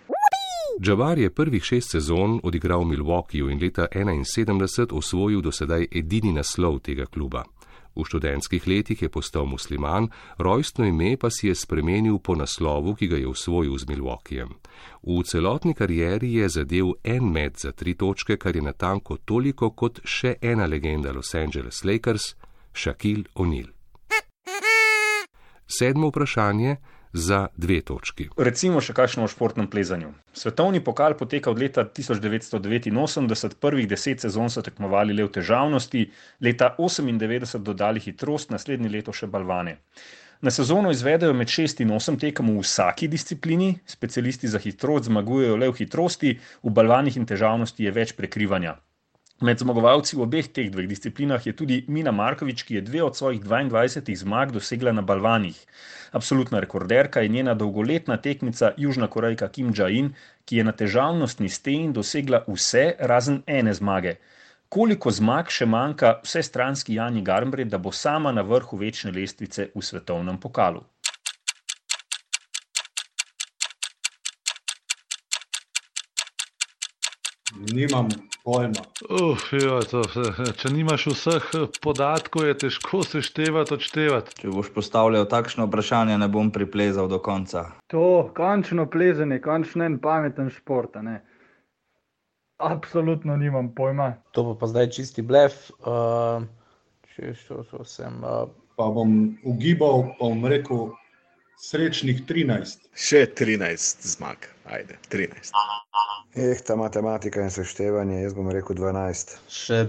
Jabbar 0.82 1.20
je 1.20 1.30
prvih 1.30 1.64
šest 1.64 1.92
sezon 1.96 2.40
odigral 2.44 2.84
v 2.84 2.96
Milwaukeeju 2.96 3.50
in 3.50 3.62
leta 3.62 3.88
1971 3.94 4.98
osvojil 4.98 5.42
dosedaj 5.42 5.88
edini 5.92 6.34
naslov 6.36 6.82
tega 6.84 7.06
kluba. 7.06 7.46
V 7.96 8.04
študentskih 8.04 8.68
letih 8.68 9.02
je 9.02 9.10
postal 9.10 9.46
musliman, 9.46 10.10
rojstno 10.38 10.86
ime 10.86 11.18
pa 11.18 11.30
si 11.30 11.48
je 11.48 11.56
spremenil 11.56 12.20
po 12.20 12.36
naslovu, 12.36 12.96
ki 12.96 13.08
ga 13.08 13.18
je 13.18 13.28
osvojil 13.28 13.78
z 13.78 13.86
Milwaukeejem. 13.88 14.50
V 15.04 15.24
celotni 15.24 15.74
karieri 15.74 16.34
je 16.34 16.50
zadev 16.50 16.92
en 17.04 17.32
met 17.32 17.60
za 17.60 17.72
tri 17.72 17.94
točke, 17.96 18.38
kar 18.38 18.56
je 18.56 18.62
natanko 18.62 19.18
toliko 19.18 19.72
kot 19.72 20.02
še 20.04 20.36
ena 20.42 20.66
legenda 20.66 21.14
Los 21.14 21.36
Angeles 21.36 21.84
Lakers, 21.84 22.36
Shaquille 22.74 23.32
O'Neal. 23.36 23.72
Sedmo 25.68 26.12
vprašanje 26.12 26.78
za 27.16 27.48
dve 27.58 27.80
točki. 27.82 28.28
Recimo 28.38 28.82
še 28.84 28.94
kakšno 28.94 29.24
o 29.24 29.32
športnem 29.32 29.70
plezanju. 29.72 30.12
Svetovni 30.36 30.82
pokal 30.84 31.16
poteka 31.16 31.52
od 31.52 31.62
leta 31.64 31.86
1989, 31.88 33.56
prvih 33.60 33.88
deset 33.88 34.26
sezon 34.26 34.52
so 34.52 34.62
tekmovali 34.62 35.16
le 35.16 35.24
v 35.24 35.32
težavnosti, 35.40 36.04
leta 36.44 36.76
1998 36.78 37.64
dodali 37.64 38.04
hitrost, 38.04 38.52
naslednje 38.52 38.92
leto 38.92 39.16
še 39.16 39.32
balvane. 39.32 39.78
Na 40.42 40.52
sezono 40.52 40.92
izvedejo 40.92 41.34
med 41.34 41.48
6 41.48 41.80
in 41.82 41.94
8 41.96 42.20
tekem 42.20 42.52
v 42.52 42.60
vsaki 42.60 43.08
disciplini, 43.08 43.78
specialisti 43.88 44.52
za 44.52 44.60
hitrost 44.60 45.08
zmagujejo 45.08 45.56
le 45.56 45.72
v 45.72 45.80
hitrosti, 45.80 46.36
v 46.64 46.76
balvanih 46.76 47.16
in 47.18 47.26
težavnosti 47.26 47.88
je 47.88 47.96
več 47.96 48.12
prekrivanja. 48.20 48.76
Med 49.44 49.60
zmagovalci 49.60 50.16
v 50.16 50.22
obeh 50.24 50.48
teh 50.48 50.70
dveh 50.72 50.86
disciplinah 50.88 51.44
je 51.44 51.52
tudi 51.52 51.84
Mina 51.92 52.12
Markovič, 52.16 52.64
ki 52.64 52.76
je 52.76 52.82
dve 52.82 53.02
od 53.04 53.18
svojih 53.18 53.42
22 53.44 54.16
zmag 54.16 54.54
dosegla 54.56 54.94
na 54.96 55.02
balvanih. 55.02 55.58
Absolutna 56.16 56.60
rekorderka 56.64 57.20
je 57.20 57.28
njena 57.28 57.54
dolgoletna 57.54 58.16
tekmica 58.18 58.72
Južna 58.78 59.08
Korejka 59.08 59.50
Kim 59.52 59.74
Jong-un, 59.76 60.14
ki 60.46 60.58
je 60.58 60.64
na 60.64 60.72
težavnostni 60.72 61.50
steni 61.50 61.92
dosegla 61.92 62.46
vse 62.48 62.96
razen 63.00 63.42
ene 63.46 63.74
zmage. 63.74 64.16
Koliko 64.70 65.12
zmag 65.12 65.52
še 65.52 65.68
manjka 65.68 66.22
vsestranski 66.24 66.96
Jani 66.96 67.22
Garmbred, 67.22 67.68
da 67.68 67.78
bo 67.78 67.92
sama 67.92 68.32
na 68.32 68.42
vrhu 68.42 68.80
večne 68.80 69.12
lestvice 69.12 69.68
v 69.76 69.84
svetovnem 69.84 70.40
pokalu? 70.40 70.80
Nimam 77.56 78.10
pojma. 78.44 78.84
Uf, 79.10 79.46
jo, 79.54 79.80
to, 79.90 80.02
če 80.60 80.72
nimaš 80.74 81.08
vseh 81.14 81.46
podatkov, 81.84 82.48
je 82.50 82.58
težko 82.66 83.04
seštevati, 83.08 83.74
odštevati. 83.78 84.36
Če 84.42 84.52
boš 84.54 84.74
postavljal 84.76 85.28
takšno 85.32 85.70
vprašanje, 85.70 86.18
ne 86.22 86.28
bom 86.32 86.52
priplezal 86.52 87.08
do 87.12 87.20
konca. 87.24 87.70
To 87.94 88.28
končno 88.36 88.88
plezanje, 88.92 89.40
končno 89.44 89.88
en 89.88 89.98
pameten 90.04 90.52
šport. 90.52 90.96
a 90.96 91.02
ne. 91.02 91.16
Absolutno 92.58 93.38
nimam 93.38 93.74
pojma. 93.76 94.14
To 94.32 94.44
bo 94.44 94.60
pa 94.60 94.68
zdaj 94.68 94.92
čisti 94.96 95.22
blef. 95.22 95.72
Uh, 95.80 96.46
če 97.16 97.34
šo, 97.40 97.64
šo 97.72 97.84
sem. 97.84 98.22
Uh, 98.24 98.46
Pa 98.76 98.90
bom 98.92 99.38
ugibal, 99.48 100.04
pa 100.20 100.28
bom 100.28 100.44
rekel 100.52 100.90
srečnih 101.62 102.22
13. 102.28 102.88
Še 102.96 103.26
13 103.38 104.08
zmag, 104.16 104.48
ajde, 104.66 104.98
13. 105.12 105.54
Eh, 106.36 106.60
ta 106.68 106.76
matematika 106.76 107.42
in 107.42 107.54
seštevanje, 107.54 108.22
jaz 108.22 108.36
bom 108.36 108.50
rekel 108.52 108.76
12. 108.76 109.38
Še 109.52 109.86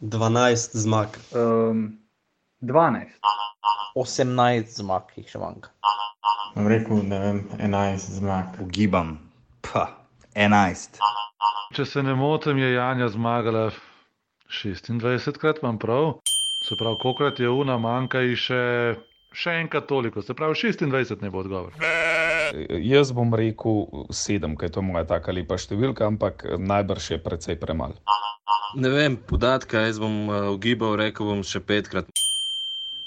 12 0.00 0.76
zmag. 0.78 1.18
Um, 1.34 1.98
12. 2.60 3.18
18 3.98 4.78
zmag 4.78 5.10
jih 5.18 5.26
še 5.26 5.40
manjka. 5.42 5.72
Bom 6.54 6.68
rekel, 6.70 7.02
ne 7.06 7.18
vem, 7.22 7.40
11 7.58 8.18
zmag. 8.20 8.58
Ugibam. 8.62 9.16
Pa, 9.66 9.88
11. 10.38 11.00
Če 11.76 11.84
se 11.84 12.02
ne 12.02 12.14
motim, 12.16 12.58
je 12.62 12.72
Janja 12.72 13.10
zmagala 13.12 13.68
26 14.48 15.36
krat, 15.42 15.60
imam 15.62 15.78
prav. 15.78 16.20
Se 16.64 16.76
pravi, 16.78 16.98
kolikrat 17.02 17.40
je 17.42 17.50
una, 17.50 17.76
manjka 17.78 18.22
ji 18.24 18.38
še, 18.40 18.62
še 19.32 19.58
enkrat 19.62 19.86
toliko. 19.86 20.22
Se 20.22 20.34
pravi, 20.34 20.54
26 20.54 21.22
ne 21.22 21.30
bo 21.30 21.42
odgovor. 21.42 21.74
Jaz 22.80 23.12
bom 23.12 23.34
rekel 23.34 23.84
sedem, 24.14 24.56
ker 24.56 24.70
je 24.70 24.78
to 24.78 24.84
moja 24.84 25.04
taka 25.08 25.34
lepa 25.36 25.58
številka, 25.60 26.08
ampak 26.08 26.46
najbrž 26.58 27.10
je 27.16 27.20
precej 27.22 27.58
premalo. 27.60 27.98
Ne 28.76 28.92
vem, 28.92 29.16
podatka, 29.16 29.84
jaz 29.86 30.00
bom 30.00 30.28
uh, 30.28 30.48
ugibal, 30.52 30.96
rekel 31.00 31.28
bom 31.28 31.44
še 31.44 31.60
petkrat. 31.64 32.08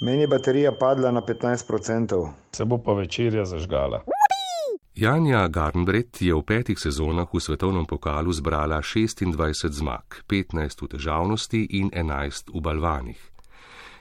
Meni 0.01 0.25
je 0.25 0.29
baterija 0.29 0.71
padla 0.73 1.11
na 1.13 1.21
15%. 1.21 2.17
Se 2.57 2.65
bo 2.65 2.81
pa 2.81 2.97
večerja 2.97 3.45
zažgala. 3.45 4.01
Janja 4.97 5.47
Garnbret 5.47 6.21
je 6.21 6.35
v 6.35 6.43
petih 6.43 6.75
sezonah 6.75 7.29
v 7.29 7.39
svetovnem 7.39 7.85
pokalu 7.87 8.33
zbrala 8.33 8.81
26 8.83 9.33
zmag, 9.71 10.25
15 10.27 10.83
v 10.83 10.87
težavnosti 10.91 11.61
in 11.79 11.87
11 11.95 12.51
v 12.51 12.59
balvanih. 12.59 13.30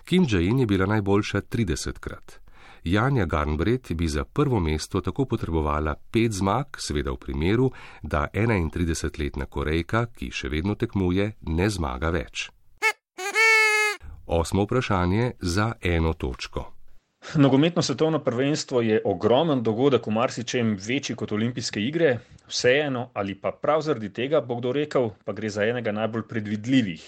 Kim 0.05 0.27
Jae-in 0.29 0.59
je 0.59 0.67
bila 0.67 0.87
najboljša 0.87 1.41
30 1.41 1.99
krat. 1.99 2.41
Janja 2.85 3.25
Garnbret 3.25 3.93
bi 3.93 4.09
za 4.09 4.25
prvo 4.25 4.61
mesto 4.61 5.01
tako 5.01 5.25
potrebovala 5.25 5.95
pet 6.11 6.33
zmag, 6.33 6.65
seveda 6.79 7.13
v 7.13 7.17
primeru, 7.17 7.71
da 8.03 8.27
31-letna 8.33 9.47
Korejka, 9.47 10.07
ki 10.17 10.31
še 10.33 10.49
vedno 10.49 10.75
tekmuje, 10.75 11.33
ne 11.41 11.71
zmaga 11.71 12.11
več. 12.11 12.49
Osmo 14.27 14.65
vprašanje 14.65 15.33
za 15.41 15.73
eno 15.83 16.13
točko. 16.15 16.73
Nogometno 17.37 17.83
svetovno 17.83 18.19
prvenstvo 18.25 18.81
je 18.81 19.03
ogromen 19.05 19.63
dogodek, 19.63 20.07
v 20.07 20.11
marsičem 20.11 20.77
večji 20.87 21.17
kot 21.17 21.33
olimpijske 21.33 21.81
igre, 21.81 22.19
vseeno 22.49 23.11
ali 23.15 23.35
pa 23.35 23.53
prav 23.53 23.83
zaradi 23.85 24.09
tega 24.13 24.41
bo 24.41 24.57
kdo 24.57 24.73
rekel, 24.73 25.11
pa 25.25 25.33
gre 25.33 25.51
za 25.51 25.67
enega 25.69 25.93
najbolj 25.93 26.23
predvidljivih. 26.29 27.05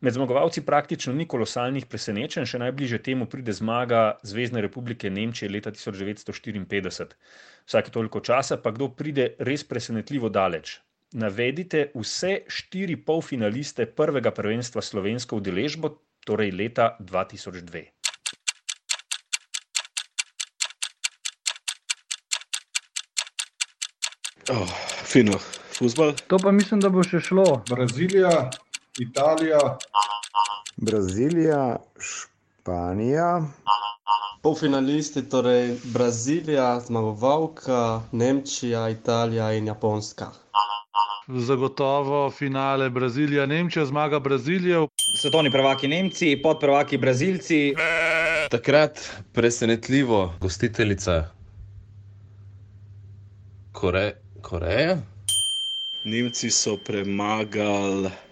Med 0.00 0.12
zmagovalci 0.12 0.60
praktično 0.60 1.12
ni 1.16 1.24
kolosalnih 1.24 1.86
presenečenj, 1.88 2.44
še 2.44 2.58
najbliže 2.60 2.98
temu 3.00 3.26
pride 3.32 3.52
zmaga 3.56 4.18
Zvezdne 4.22 4.60
republike 4.60 5.10
Nemčije 5.10 5.48
leta 5.48 5.72
1954. 5.72 7.16
Vsake 7.64 7.90
toliko 7.90 8.20
časa 8.20 8.60
pa 8.60 8.74
kdo 8.76 8.90
pride 8.92 9.30
res 9.40 9.64
presenetljivo 9.64 10.28
daleč. 10.28 10.80
Navedite 11.16 11.90
vse 11.94 12.42
štiri 12.50 12.96
polfinaliste 12.96 13.86
prvega 13.86 14.34
prvenstva 14.36 14.82
slovensko 14.82 15.40
udeležbo, 15.40 15.96
torej 16.26 16.52
leta 16.52 16.96
2002. 17.00 17.86
Oh, 24.52 24.68
fino, 25.02 25.38
futbol. 25.72 26.12
To 26.28 26.38
pa 26.38 26.52
mislim, 26.52 26.84
da 26.84 26.92
bo 26.92 27.02
še 27.02 27.18
šlo. 27.24 27.46
Brazilija, 27.70 28.50
Italija. 28.98 29.78
Brazilija, 30.76 31.76
Španija. 31.98 33.42
Polfinalisti, 34.42 35.28
torej 35.28 35.76
Brazilija, 35.84 36.80
zmagovalka, 36.80 38.02
Nemčija, 38.12 38.88
Italija 38.90 39.52
in 39.52 39.66
Japonska. 39.66 40.30
Zagotovo 41.28 42.30
finale 42.30 42.90
Brazilija, 42.90 43.46
Nemčija, 43.46 43.86
zmaga 43.86 44.18
Brazilije. 44.18 44.86
Svetovni 45.20 45.50
prvaki 45.50 45.88
Nemci, 45.88 46.40
podprvaki 46.42 46.98
Brazilci. 46.98 47.74
Takrat 48.50 49.00
presenetljivo 49.32 50.34
gostiteljica 50.40 51.24
Kore 53.72 54.12
Koreja. 54.42 54.96
Nemci 56.04 56.50
so 56.50 56.76
premagali. 56.76 58.25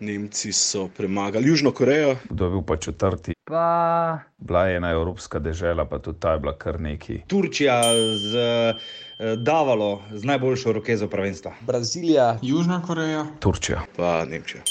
Nemci 0.00 0.52
so 0.52 0.88
premagali 0.96 1.48
Južno 1.48 1.72
Korejo. 1.72 2.16
Kdo 2.30 2.44
je 2.44 2.50
bil 2.50 2.62
pa 2.62 2.76
četrti? 2.76 3.34
Pa 3.44 4.18
Bila 4.38 4.66
je 4.66 4.76
ena 4.76 4.90
evropska 4.90 5.38
dežela, 5.38 5.84
pa 5.84 5.98
tudi 5.98 6.20
ta 6.20 6.32
je 6.32 6.38
bila 6.38 6.58
kar 6.58 6.80
neki. 6.80 7.20
Turčija 7.26 7.82
z 8.16 8.36
eh, 8.36 9.36
Davalo, 9.36 10.02
z 10.12 10.24
najboljšo 10.24 10.72
rokezo 10.72 11.08
prvenstva. 11.08 11.52
Brazilija, 11.60 12.38
Južna 12.42 12.82
Koreja. 12.86 13.26
Turčija. 13.40 13.82
Pa 13.96 14.24
Nemčija. 14.24 14.62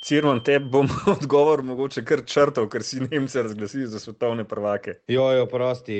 Cirman, 0.00 0.40
te 0.44 0.58
bom 0.58 0.88
odgovor 1.16 1.62
mogoče 1.62 2.04
kar 2.04 2.24
črtal, 2.24 2.68
ker 2.68 2.82
si 2.82 3.00
Nemce 3.00 3.42
razglasili 3.42 3.86
za 3.86 3.98
svetovne 3.98 4.44
prvake. 4.44 4.94
Jojo, 5.08 5.46
prosti, 5.46 5.96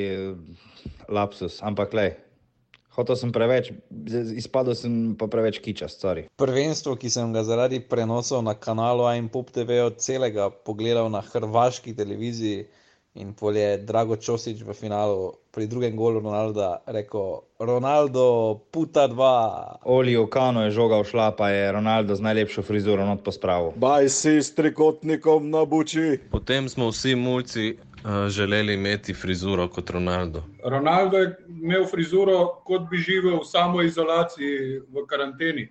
lapsus, 1.08 1.58
ampak 1.62 1.92
le. 1.92 2.25
Hotel 2.96 3.16
sem 3.20 3.32
preveč, 3.32 3.70
izpadel 4.40 4.72
sem 4.78 4.92
pa 5.20 5.28
preveč 5.28 5.60
kičast, 5.60 6.00
sorry. 6.00 6.26
prvenstvo, 6.40 6.96
ki 6.96 7.12
sem 7.12 7.32
ga 7.32 7.44
zaradi 7.44 7.80
prenosov 7.84 8.40
na 8.42 8.56
kanalu 8.56 9.04
A 9.04 9.14
in 9.20 9.28
Pop 9.28 9.52
TV 9.52 9.84
od 9.84 10.00
celega 10.00 10.48
pogledal 10.48 11.12
na 11.12 11.20
hrvaški 11.20 11.92
televiziji 11.92 12.64
in 13.16 13.32
pol 13.32 13.56
je 13.56 13.76
Drago 13.80 14.16
Čosič 14.16 14.60
v 14.60 14.76
finalu 14.76 15.32
pri 15.56 15.64
drugem 15.66 15.96
golu 15.96 16.20
Ronalda 16.20 16.84
rekel: 16.84 17.40
Ronaldo, 17.56 18.60
puta 18.68 19.06
dva. 19.08 19.80
Oli 19.88 20.16
Okano 20.16 20.64
je 20.68 20.70
žoga 20.76 21.00
všla, 21.00 21.32
pa 21.32 21.48
je 21.48 21.72
Ronaldo 21.72 22.12
z 22.12 22.20
najlepšo 22.20 22.60
frizuro 22.60 23.06
not 23.08 23.24
pospravil. 23.24 23.72
Baj 23.80 24.12
si 24.12 24.36
s 24.44 24.52
trikotnikom 24.52 25.48
na 25.48 25.64
buči. 25.64 26.20
Potem 26.28 26.68
smo 26.68 26.92
vsi 26.92 27.16
mulci 27.16 27.80
želeli 28.28 28.74
imeti 28.74 29.14
frizuro 29.14 29.68
kot 29.68 29.90
Ronaldo. 29.90 30.42
Ronaldo 30.64 31.16
je 31.16 31.36
imel 31.62 31.86
frizuro, 31.90 32.62
kot 32.64 32.90
bi 32.90 32.96
živel 32.96 33.40
v 33.40 33.44
samoizolaciji 33.44 34.78
v 34.78 35.06
karanteni. 35.06 35.68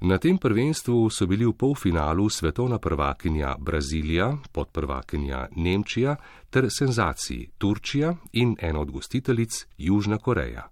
Na 0.00 0.18
tem 0.18 0.38
prvenstvu 0.38 1.10
so 1.10 1.26
bili 1.26 1.46
v 1.46 1.52
polfinalu 1.52 2.28
svetovna 2.28 2.78
prvakinja 2.78 3.56
Brazilija, 3.58 4.36
podprvakinja 4.52 5.48
Nemčija 5.56 6.16
ter 6.50 6.68
senzaciji 6.70 7.48
Turčija 7.58 8.14
in 8.32 8.56
ena 8.60 8.80
od 8.80 8.90
gostiteljic 8.90 9.66
Južna 9.78 10.18
Koreja. 10.18 10.68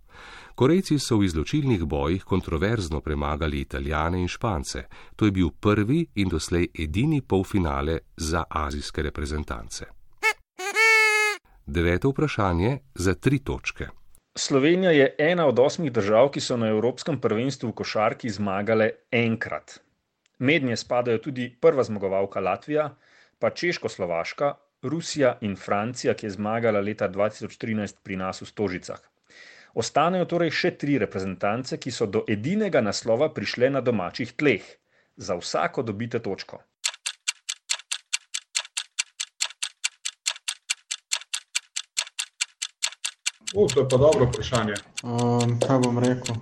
Korejci 0.54 0.98
so 0.98 1.16
v 1.18 1.24
izločilnih 1.24 1.84
bojih 1.84 2.24
kontroverzno 2.24 3.00
premagali 3.00 3.60
Italijane 3.60 4.20
in 4.20 4.28
Špance. 4.28 4.84
To 5.16 5.24
je 5.24 5.32
bil 5.32 5.50
prvi 5.50 6.06
in 6.14 6.28
doslej 6.28 6.68
edini 6.78 7.22
polfinale 7.22 7.98
za 8.16 8.44
azijske 8.50 9.02
reprezentance. 9.02 10.03
Deveto 11.66 12.08
vprašanje 12.08 12.78
za 12.94 13.14
tri 13.14 13.38
točke. 13.38 13.86
Slovenija 14.36 14.90
je 14.90 15.14
ena 15.18 15.46
od 15.46 15.58
osmih 15.58 15.92
držav, 15.92 16.28
ki 16.30 16.40
so 16.40 16.56
na 16.56 16.68
Evropskem 16.68 17.20
prvenstvu 17.20 17.70
v 17.70 17.72
košarki 17.72 18.30
zmagale 18.30 18.90
enkrat. 19.12 19.78
Mednje 20.38 20.76
spadajo 20.76 21.18
tudi 21.18 21.46
prva 21.60 21.84
zmagovalka 21.84 22.40
Latvija, 22.40 22.90
pa 23.38 23.50
Češko-Slovaška, 23.50 24.52
Rusija 24.82 25.38
in 25.40 25.56
Francija, 25.56 26.14
ki 26.14 26.26
je 26.26 26.30
zmagala 26.30 26.80
leta 26.80 27.08
2013 27.08 28.02
pri 28.02 28.16
nas 28.16 28.42
v 28.42 28.46
Stožicah. 28.46 29.00
Ostanejo 29.74 30.24
torej 30.24 30.50
še 30.50 30.74
tri 30.76 30.98
reprezentance, 30.98 31.78
ki 31.78 31.90
so 31.90 32.06
do 32.06 32.24
edinega 32.28 32.84
naslova 32.84 33.32
prišle 33.32 33.70
na 33.70 33.80
domačih 33.80 34.36
tleh. 34.36 34.62
Za 35.16 35.40
vsako 35.40 35.82
dobite 35.82 36.18
točko. 36.18 36.60
O, 43.54 43.66
to 43.68 43.80
je 43.80 43.88
pa 43.88 43.96
dobro 43.96 44.26
vprašanje. 44.26 44.74
Um, 45.02 45.58
kaj 45.66 45.78
bom 45.78 45.98
rekel? 45.98 46.34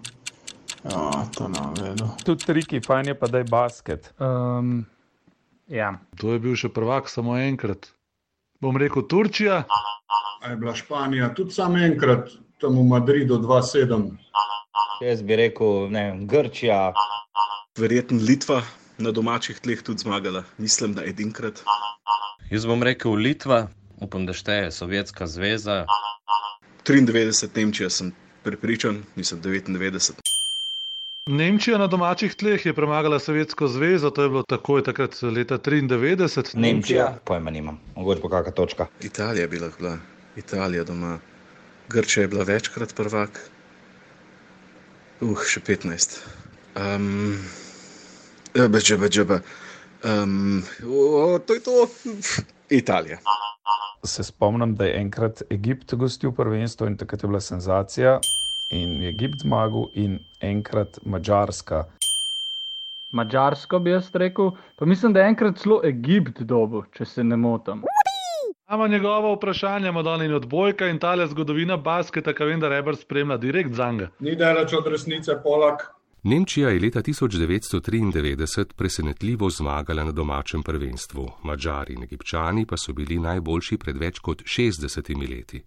Ja, 0.84 1.26
to 1.36 1.48
ne 1.48 1.60
vedo. 1.76 2.08
Tudi 2.24 2.44
triki, 2.44 2.80
fajn 2.80 3.12
je 3.12 3.14
pa 3.18 3.26
da 3.26 3.38
je 3.38 3.44
basket. 3.44 4.14
Um, 4.18 4.84
ja. 5.68 5.92
To 6.20 6.32
je 6.32 6.40
bil 6.40 6.56
še 6.56 6.72
prvak 6.72 7.10
samo 7.12 7.36
enkrat. 7.38 7.90
Bom 8.60 8.76
rekel 8.80 9.04
Turčija. 9.08 9.64
A 10.42 10.50
je 10.50 10.56
bila 10.56 10.74
Španija 10.74 11.34
tudi 11.34 11.54
samo 11.54 11.78
enkrat, 11.78 12.32
tam 12.60 12.78
v 12.80 12.86
Madridu 12.88 13.38
2-7. 13.38 14.08
Jaz 15.02 15.22
bi 15.22 15.36
rekel, 15.36 15.90
ne 15.90 16.04
vem, 16.08 16.26
Grčija. 16.30 16.92
Verjetno 17.78 18.22
Litva 18.22 18.62
na 18.98 19.10
domačih 19.10 19.60
tleh 19.60 19.82
tudi 19.82 20.02
zmagala. 20.06 20.44
Mislim, 20.58 20.94
da 20.94 21.04
edinkrat. 21.04 21.62
Jaz 22.50 22.66
bom 22.66 22.82
rekel 22.82 23.14
Litva, 23.18 23.66
upam, 24.00 24.26
da 24.26 24.32
šteje 24.32 24.70
Sovjetska 24.72 25.26
zveza. 25.26 25.84
93 26.84 27.56
Nemčija 27.56 27.90
sem 27.90 28.12
prepričan, 28.42 29.02
mislim 29.16 29.42
99. 29.42 30.12
Nemčija 31.26 31.78
na 31.78 31.86
domačih 31.86 32.34
tleh 32.34 32.66
je 32.66 32.74
premagala 32.74 33.18
Sovjetsko 33.18 33.68
zvezo, 33.68 34.10
to 34.10 34.22
je 34.22 34.28
bilo 34.28 34.42
takoj 34.42 34.82
takrat 34.84 35.22
leta 35.22 35.58
93. 35.58 36.56
Nemčija, 36.56 37.18
pojma 37.24 37.50
nimam, 37.50 37.80
mogoče 37.96 38.22
pa 38.22 38.28
kakšna 38.28 38.52
točka. 38.52 38.86
Italija 39.00 39.46
bi 39.48 39.58
lahko 39.58 39.78
bila, 39.78 39.98
Italija 40.36 40.84
doma. 40.84 41.18
Grčija 41.88 42.22
je 42.22 42.28
bila 42.28 42.44
večkrat 42.44 42.94
prvak. 42.94 43.40
Uh, 45.20 45.38
še 45.46 45.60
15. 45.60 46.18
Um, 46.74 47.38
Beče, 48.54 48.96
beče, 48.96 49.24
beče. 49.24 49.42
Um, 50.04 50.64
o, 50.86 51.38
to 51.38 51.54
je 51.54 51.60
to. 51.60 51.88
Italija. 52.68 53.18
Se 54.04 54.24
spomnim, 54.24 54.74
da 54.74 54.84
je 54.84 54.96
enkrat 55.00 55.42
Egipt 55.50 55.94
gostil 55.94 56.32
prvenstvo 56.32 56.86
in 56.86 56.96
takrat 56.96 57.22
je 57.22 57.28
bila 57.28 57.40
senzacija. 57.40 58.18
In 58.70 59.02
je 59.02 59.08
Egipt 59.08 59.40
zmagal, 59.40 59.84
in 59.94 60.18
enkrat 60.40 60.98
Mačarska. 61.06 61.84
Mačarsko 63.10 63.78
bi 63.78 63.90
jaz 63.90 64.10
rekel, 64.14 64.50
pa 64.76 64.86
mislim, 64.86 65.12
da 65.12 65.20
je 65.20 65.28
enkrat 65.28 65.58
celo 65.58 65.80
Egipt 65.84 66.40
dobil, 66.40 66.82
če 66.92 67.04
se 67.04 67.24
ne 67.24 67.36
motim. 67.36 67.84
Imamo 68.68 68.88
njegovo 68.88 69.34
vprašanje, 69.34 69.92
Madonna 69.92 70.24
in 70.24 70.34
odbojka 70.34 70.88
in 70.88 70.98
tale 70.98 71.26
zgodovina 71.26 71.76
basketa, 71.76 72.34
ki 72.34 72.44
vem, 72.44 72.60
da 72.60 72.68
Reber 72.68 72.96
spremlja 72.96 73.36
direkt 73.36 73.74
za 73.74 73.92
njega. 73.92 74.10
Ni 74.18 74.34
daleč 74.36 74.72
od 74.72 74.86
resnice, 74.86 75.38
Polak. 75.42 75.92
Nemčija 76.24 76.68
je 76.68 76.80
leta 76.80 77.02
1993 77.02 78.64
presenetljivo 78.76 79.50
zmagala 79.50 80.04
na 80.04 80.12
domačem 80.12 80.62
prvenstvu, 80.62 81.30
Mačari 81.44 81.94
in 81.94 82.02
Egipčani 82.02 82.66
pa 82.66 82.76
so 82.76 82.92
bili 82.92 83.18
najboljši 83.18 83.78
pred 83.78 83.98
več 83.98 84.18
kot 84.18 84.42
60 84.42 85.30
leti. 85.30 85.62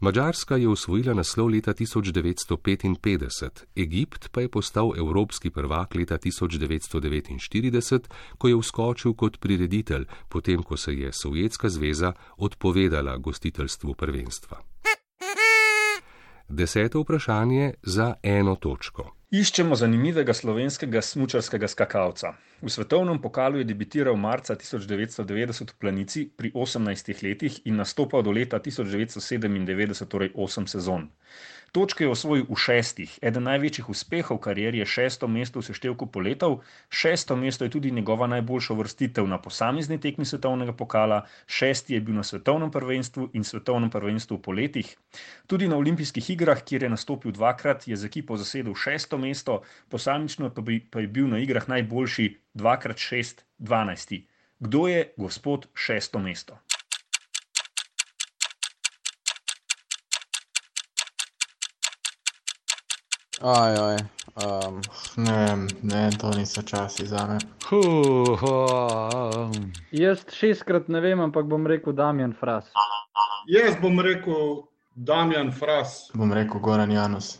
Mačarska 0.00 0.56
je 0.56 0.68
osvojila 0.68 1.14
naslov 1.14 1.48
leta 1.48 1.74
1955, 1.74 3.64
Egipt 3.76 4.28
pa 4.32 4.40
je 4.40 4.48
postal 4.48 4.92
evropski 4.96 5.50
prvak 5.50 5.94
leta 5.94 6.18
1949, 6.18 8.00
ko 8.38 8.48
je 8.48 8.56
vskočil 8.56 9.14
kot 9.14 9.40
prireditelj, 9.40 10.04
potem 10.28 10.62
ko 10.62 10.76
se 10.76 10.94
je 10.94 11.12
Sovjetska 11.12 11.68
zveza 11.68 12.12
odpovedala 12.36 13.16
gostiteljstvu 13.16 13.94
prvenstva. 13.94 14.60
Deseto 16.48 17.00
vprašanje 17.00 17.74
za 17.82 18.14
eno 18.22 18.56
točko. 18.56 19.17
Iščemo 19.28 19.76
zanimivega 19.76 20.32
slovenskega 20.32 21.02
smučarskega 21.04 21.68
skakalca. 21.68 22.30
V 22.64 22.70
svetovnem 22.72 23.18
pokalu 23.20 23.58
je 23.60 23.66
debitiral 23.68 24.16
marca 24.16 24.54
1990 24.56 25.68
v 25.68 25.76
Planici 25.76 26.22
pri 26.32 26.48
18 26.56 27.20
letih 27.26 27.58
in 27.68 27.76
nastopal 27.76 28.24
do 28.24 28.32
leta 28.32 28.56
1997, 28.56 30.08
torej 30.08 30.32
8 30.32 30.64
sezon. 30.72 31.10
Točke 31.72 32.04
je 32.04 32.10
osvojil 32.10 32.46
v 32.48 32.56
šestih, 32.56 33.18
eden 33.20 33.44
največjih 33.44 33.88
uspehov 33.92 34.38
karieri 34.40 34.80
je 34.80 34.86
šesto 34.88 35.28
mesto 35.28 35.60
v 35.60 35.66
seštevku 35.66 36.06
poletov, 36.08 36.62
šesto 36.88 37.36
mesto 37.36 37.66
je 37.66 37.70
tudi 37.70 37.90
njegova 37.90 38.26
najboljša 38.26 38.74
vrstitev 38.74 39.26
na 39.28 39.36
posamezni 39.42 39.98
tekmi 40.00 40.24
svetovnega 40.24 40.72
pokala, 40.72 41.26
šesti 41.46 41.94
je 41.94 42.00
bil 42.00 42.16
na 42.16 42.24
svetovnem 42.24 42.70
prvenstvu 42.70 43.28
in 43.32 43.44
svetovnem 43.44 43.90
prvenstvu 43.90 44.38
v 44.38 44.42
poletih. 44.42 44.96
Tudi 45.46 45.68
na 45.68 45.76
olimpijskih 45.76 46.30
igrah, 46.30 46.64
kjer 46.64 46.82
je 46.82 46.94
nastopil 46.94 47.36
dvakrat, 47.36 47.88
je 47.88 47.96
z 47.96 48.04
ekipo 48.08 48.36
zasedel 48.36 48.74
šesto 48.74 49.18
mesto, 49.18 49.60
posamično 49.88 50.50
pa, 50.54 50.64
bi, 50.64 50.80
pa 50.80 51.04
je 51.04 51.08
bil 51.08 51.28
na 51.28 51.38
igrah 51.38 51.68
najboljši 51.68 52.30
dvakrat 52.54 52.96
šest, 52.96 53.44
dvanajsti. 53.58 54.24
Kdo 54.58 54.88
je 54.88 55.12
gospod 55.16 55.68
šesto 55.74 56.18
mesto? 56.18 56.58
Ajaj, 63.40 63.96
um, 64.36 64.80
ne 65.16 65.66
ne, 65.82 66.10
to 66.20 66.30
niso 66.30 66.62
časi 66.62 67.06
za 67.06 67.26
me. 67.26 67.38
Huh, 67.68 68.42
um. 68.42 69.72
Jaz 69.90 70.24
šestkrat 70.32 70.88
ne 70.88 71.00
vem, 71.00 71.20
ampak 71.20 71.46
bom 71.46 71.66
rekel 71.66 71.92
Damien 71.92 72.34
Fras. 72.40 72.72
Jaz 73.46 73.76
bom 73.82 74.00
rekel 74.00 74.66
Damien 74.94 75.52
Fras. 75.52 76.10
Bom 76.14 76.32
rekel 76.32 76.60
Goran 76.60 76.90
Janus. 76.90 77.38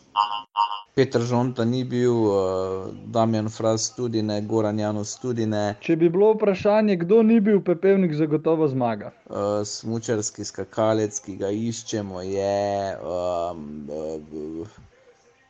Petr 0.95 1.21
Žonta 1.21 1.65
ni 1.65 1.85
bil, 1.85 2.15
uh, 2.15 2.95
Damien 3.07 3.49
Fras 3.49 3.91
tudi 3.97 4.23
ne, 4.23 4.41
Goran 4.41 4.79
Janus 4.79 5.17
tudi 5.19 5.47
ne. 5.47 5.77
Če 5.81 5.97
bi 5.97 6.09
bilo 6.09 6.33
vprašanje, 6.35 6.97
kdo 7.03 7.23
ni 7.23 7.41
bil 7.41 7.59
pepelnik, 7.63 8.15
zagotovo 8.15 8.69
zmaga. 8.69 9.11
Uh, 9.27 9.63
smučarski 9.67 10.47
skakalec, 10.47 11.19
ki 11.27 11.37
ga 11.43 11.51
iščemo, 11.51 12.23
je. 12.23 12.99
Um, 13.03 13.91
uh, 13.91 14.79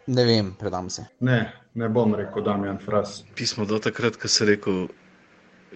ne 0.08 0.24
vem, 0.24 0.52
predam 0.58 0.90
se. 0.90 1.04
Ne, 1.20 1.52
ne 1.74 1.88
bom 1.88 2.14
rekel 2.16 2.42
Damien 2.44 2.78
Fras. 2.80 3.22
Pismo 3.36 3.66
do 3.68 3.78
takrat, 3.82 4.16
ko 4.16 4.28
si 4.28 4.46
rekel 4.48 4.86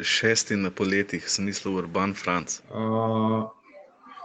šesti 0.00 0.56
na 0.56 0.70
poletih, 0.72 1.24
sem 1.28 1.44
mislil 1.44 1.76
Urban 1.82 2.14
Franc. 2.16 2.60
Uh, 2.72 3.44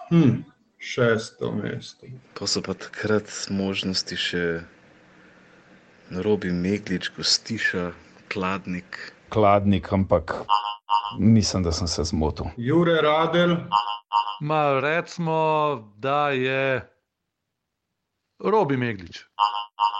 hm, 0.09 0.41
šesto 0.79 1.51
mesto. 1.51 2.07
Pa 2.39 2.47
so 2.47 2.63
pa 2.63 2.77
takrat 2.77 3.27
možnosti 3.51 4.15
še 4.15 4.45
Robi 6.23 6.53
Meglič, 6.55 7.11
Gostiša, 7.17 7.91
Kladnik. 8.31 9.11
Kladnik, 9.29 9.91
ampak 9.91 10.37
mislim, 11.19 11.67
da 11.67 11.71
sem 11.71 11.87
se 11.87 12.03
zmotil. 12.03 12.47
Jure 12.57 13.01
Radel. 13.01 13.57
Ma 14.41 14.79
recimo, 14.79 15.35
da 15.97 16.29
je 16.29 16.79
Robi 18.39 18.77
Meglič. 18.77 19.25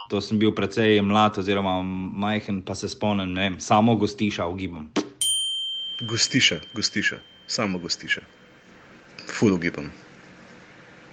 To 0.09 0.21
sem 0.21 0.39
bil 0.39 0.53
precej 0.55 1.01
mlad, 1.01 1.37
oziroma 1.37 1.81
majhen, 1.83 2.61
pa 2.61 2.75
se 2.75 2.89
spomnim, 2.89 3.33
ne 3.33 3.41
vem, 3.41 3.59
samo 3.59 3.95
gostiša 3.95 4.47
ugibam. 4.47 4.87
Gostiša, 6.01 6.59
gostiša, 6.73 7.17
samo 7.47 7.79
gostiša. 7.79 8.21
Full 9.27 9.53
ugibam. 9.53 9.91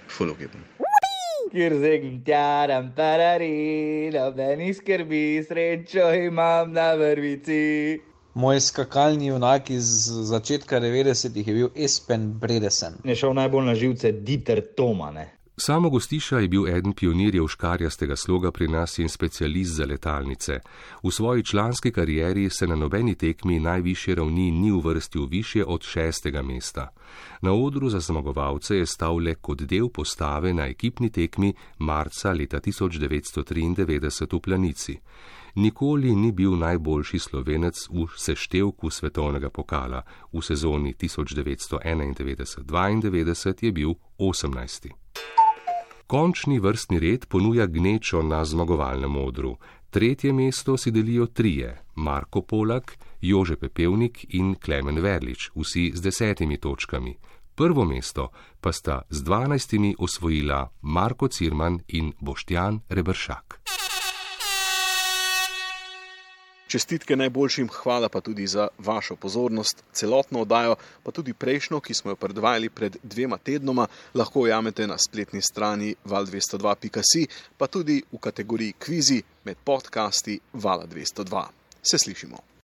Full 0.07 0.31
ugibam. 0.31 0.63
Kjer 1.51 1.75
zegim 1.79 2.23
tjaram, 2.25 2.91
tarari, 2.95 4.11
nobeni 4.13 4.73
skrbi, 4.73 5.43
srečo 5.47 6.13
imam 6.13 6.71
na 6.71 6.93
vrvici. 6.93 7.99
Moj 8.33 8.59
skakalni 8.59 9.27
junak 9.27 9.69
iz 9.69 9.85
začetka 10.31 10.79
90-ih 10.79 11.47
je 11.47 11.53
bil 11.53 11.69
Espen 11.75 12.33
Bredesen. 12.39 12.97
Je 13.03 13.15
šel 13.15 13.33
najbolj 13.33 13.65
na 13.65 13.75
živce 13.75 14.11
Dieter 14.11 14.61
Tomane. 14.75 15.34
Samo 15.57 15.89
Gostiša 15.89 16.39
je 16.39 16.47
bil 16.47 16.67
eden 16.67 16.93
pionirjev 16.93 17.47
škarjastega 17.47 18.15
sloga 18.15 18.51
pri 18.51 18.67
nas 18.67 18.99
in 18.99 19.09
specialist 19.09 19.75
za 19.75 19.85
letalnice. 19.85 20.59
V 21.03 21.11
svoji 21.11 21.43
članski 21.43 21.91
karieri 21.91 22.49
se 22.49 22.67
na 22.67 22.75
nobeni 22.75 23.15
tekmi 23.15 23.59
najvišje 23.59 24.15
ravni 24.15 24.51
ni 24.51 24.71
uvrstil 24.71 25.25
više 25.25 25.65
od 25.65 25.83
šestega 25.83 26.41
mesta. 26.41 26.89
Na 27.41 27.53
odru 27.53 27.89
za 27.89 27.99
zmagovalce 27.99 28.77
je 28.77 28.85
stal 28.85 29.15
le 29.15 29.35
kot 29.35 29.61
del 29.61 29.89
postave 29.89 30.53
na 30.53 30.67
ekipni 30.67 31.09
tekmi 31.09 31.53
marca 31.77 32.31
leta 32.31 32.59
1993 32.59 34.35
v 34.35 34.39
Planici. 34.39 34.99
Nikoli 35.55 36.15
ni 36.15 36.31
bil 36.31 36.57
najboljši 36.57 37.19
slovenec 37.19 37.89
v 37.89 38.07
seštevku 38.17 38.89
svetovnega 38.89 39.49
pokala, 39.49 40.01
v 40.33 40.41
sezoni 40.41 40.93
1991-92 40.93 43.65
je 43.65 43.71
bil 43.71 43.93
18. 44.17 45.05
Končni 46.07 46.59
vrstni 46.59 46.99
red 46.99 47.25
ponuja 47.25 47.65
gnečo 47.65 48.21
na 48.21 48.45
zmagovalnem 48.45 49.17
odru. 49.17 49.57
Tretje 49.89 50.33
mesto 50.33 50.77
si 50.77 50.91
delijo 50.91 51.25
trije: 51.25 51.81
Marko 51.95 52.41
Polak, 52.41 52.97
Jože 53.21 53.55
Pepevnik 53.55 54.25
in 54.29 54.55
Klemen 54.55 55.01
Verlič, 55.01 55.49
vsi 55.55 55.91
z 55.95 56.01
desetimi 56.01 56.57
točkami. 56.57 57.17
Prvo 57.55 57.85
mesto 57.85 58.29
pa 58.61 58.71
sta 58.71 59.01
z 59.09 59.23
dvanajstimi 59.23 59.95
osvojila 59.99 60.69
Marko 60.81 61.27
Cirman 61.27 61.79
in 61.87 62.13
Boštjan 62.19 62.79
Rebršak. 62.89 63.61
Čestitke 66.67 67.15
najboljšim, 67.15 67.69
hvala 67.69 68.09
pa 68.09 68.21
tudi 68.21 68.47
za 68.47 68.67
vašo 68.77 69.15
pozornost. 69.15 69.83
Celotno 69.93 70.41
oddajo, 70.41 70.75
pa 71.03 71.11
tudi 71.11 71.33
prejšnjo, 71.33 71.79
ki 71.79 71.93
smo 71.93 72.11
jo 72.11 72.15
predvajali 72.15 72.69
pred 72.69 72.97
dvema 73.03 73.37
tednoma, 73.37 73.87
lahko 74.13 74.47
ujamete 74.47 74.87
na 74.87 74.97
spletni 74.97 75.41
strani 75.41 75.93
val202.si, 76.05 77.27
pa 77.57 77.67
tudi 77.67 78.01
v 78.11 78.17
kategoriji 78.17 78.73
kvizi 78.79 79.21
med 79.43 79.61
podcasti 79.63 80.39
Vala 80.53 80.87
202. 80.87 81.45
Se 81.81 81.97
slišimo. 81.97 82.54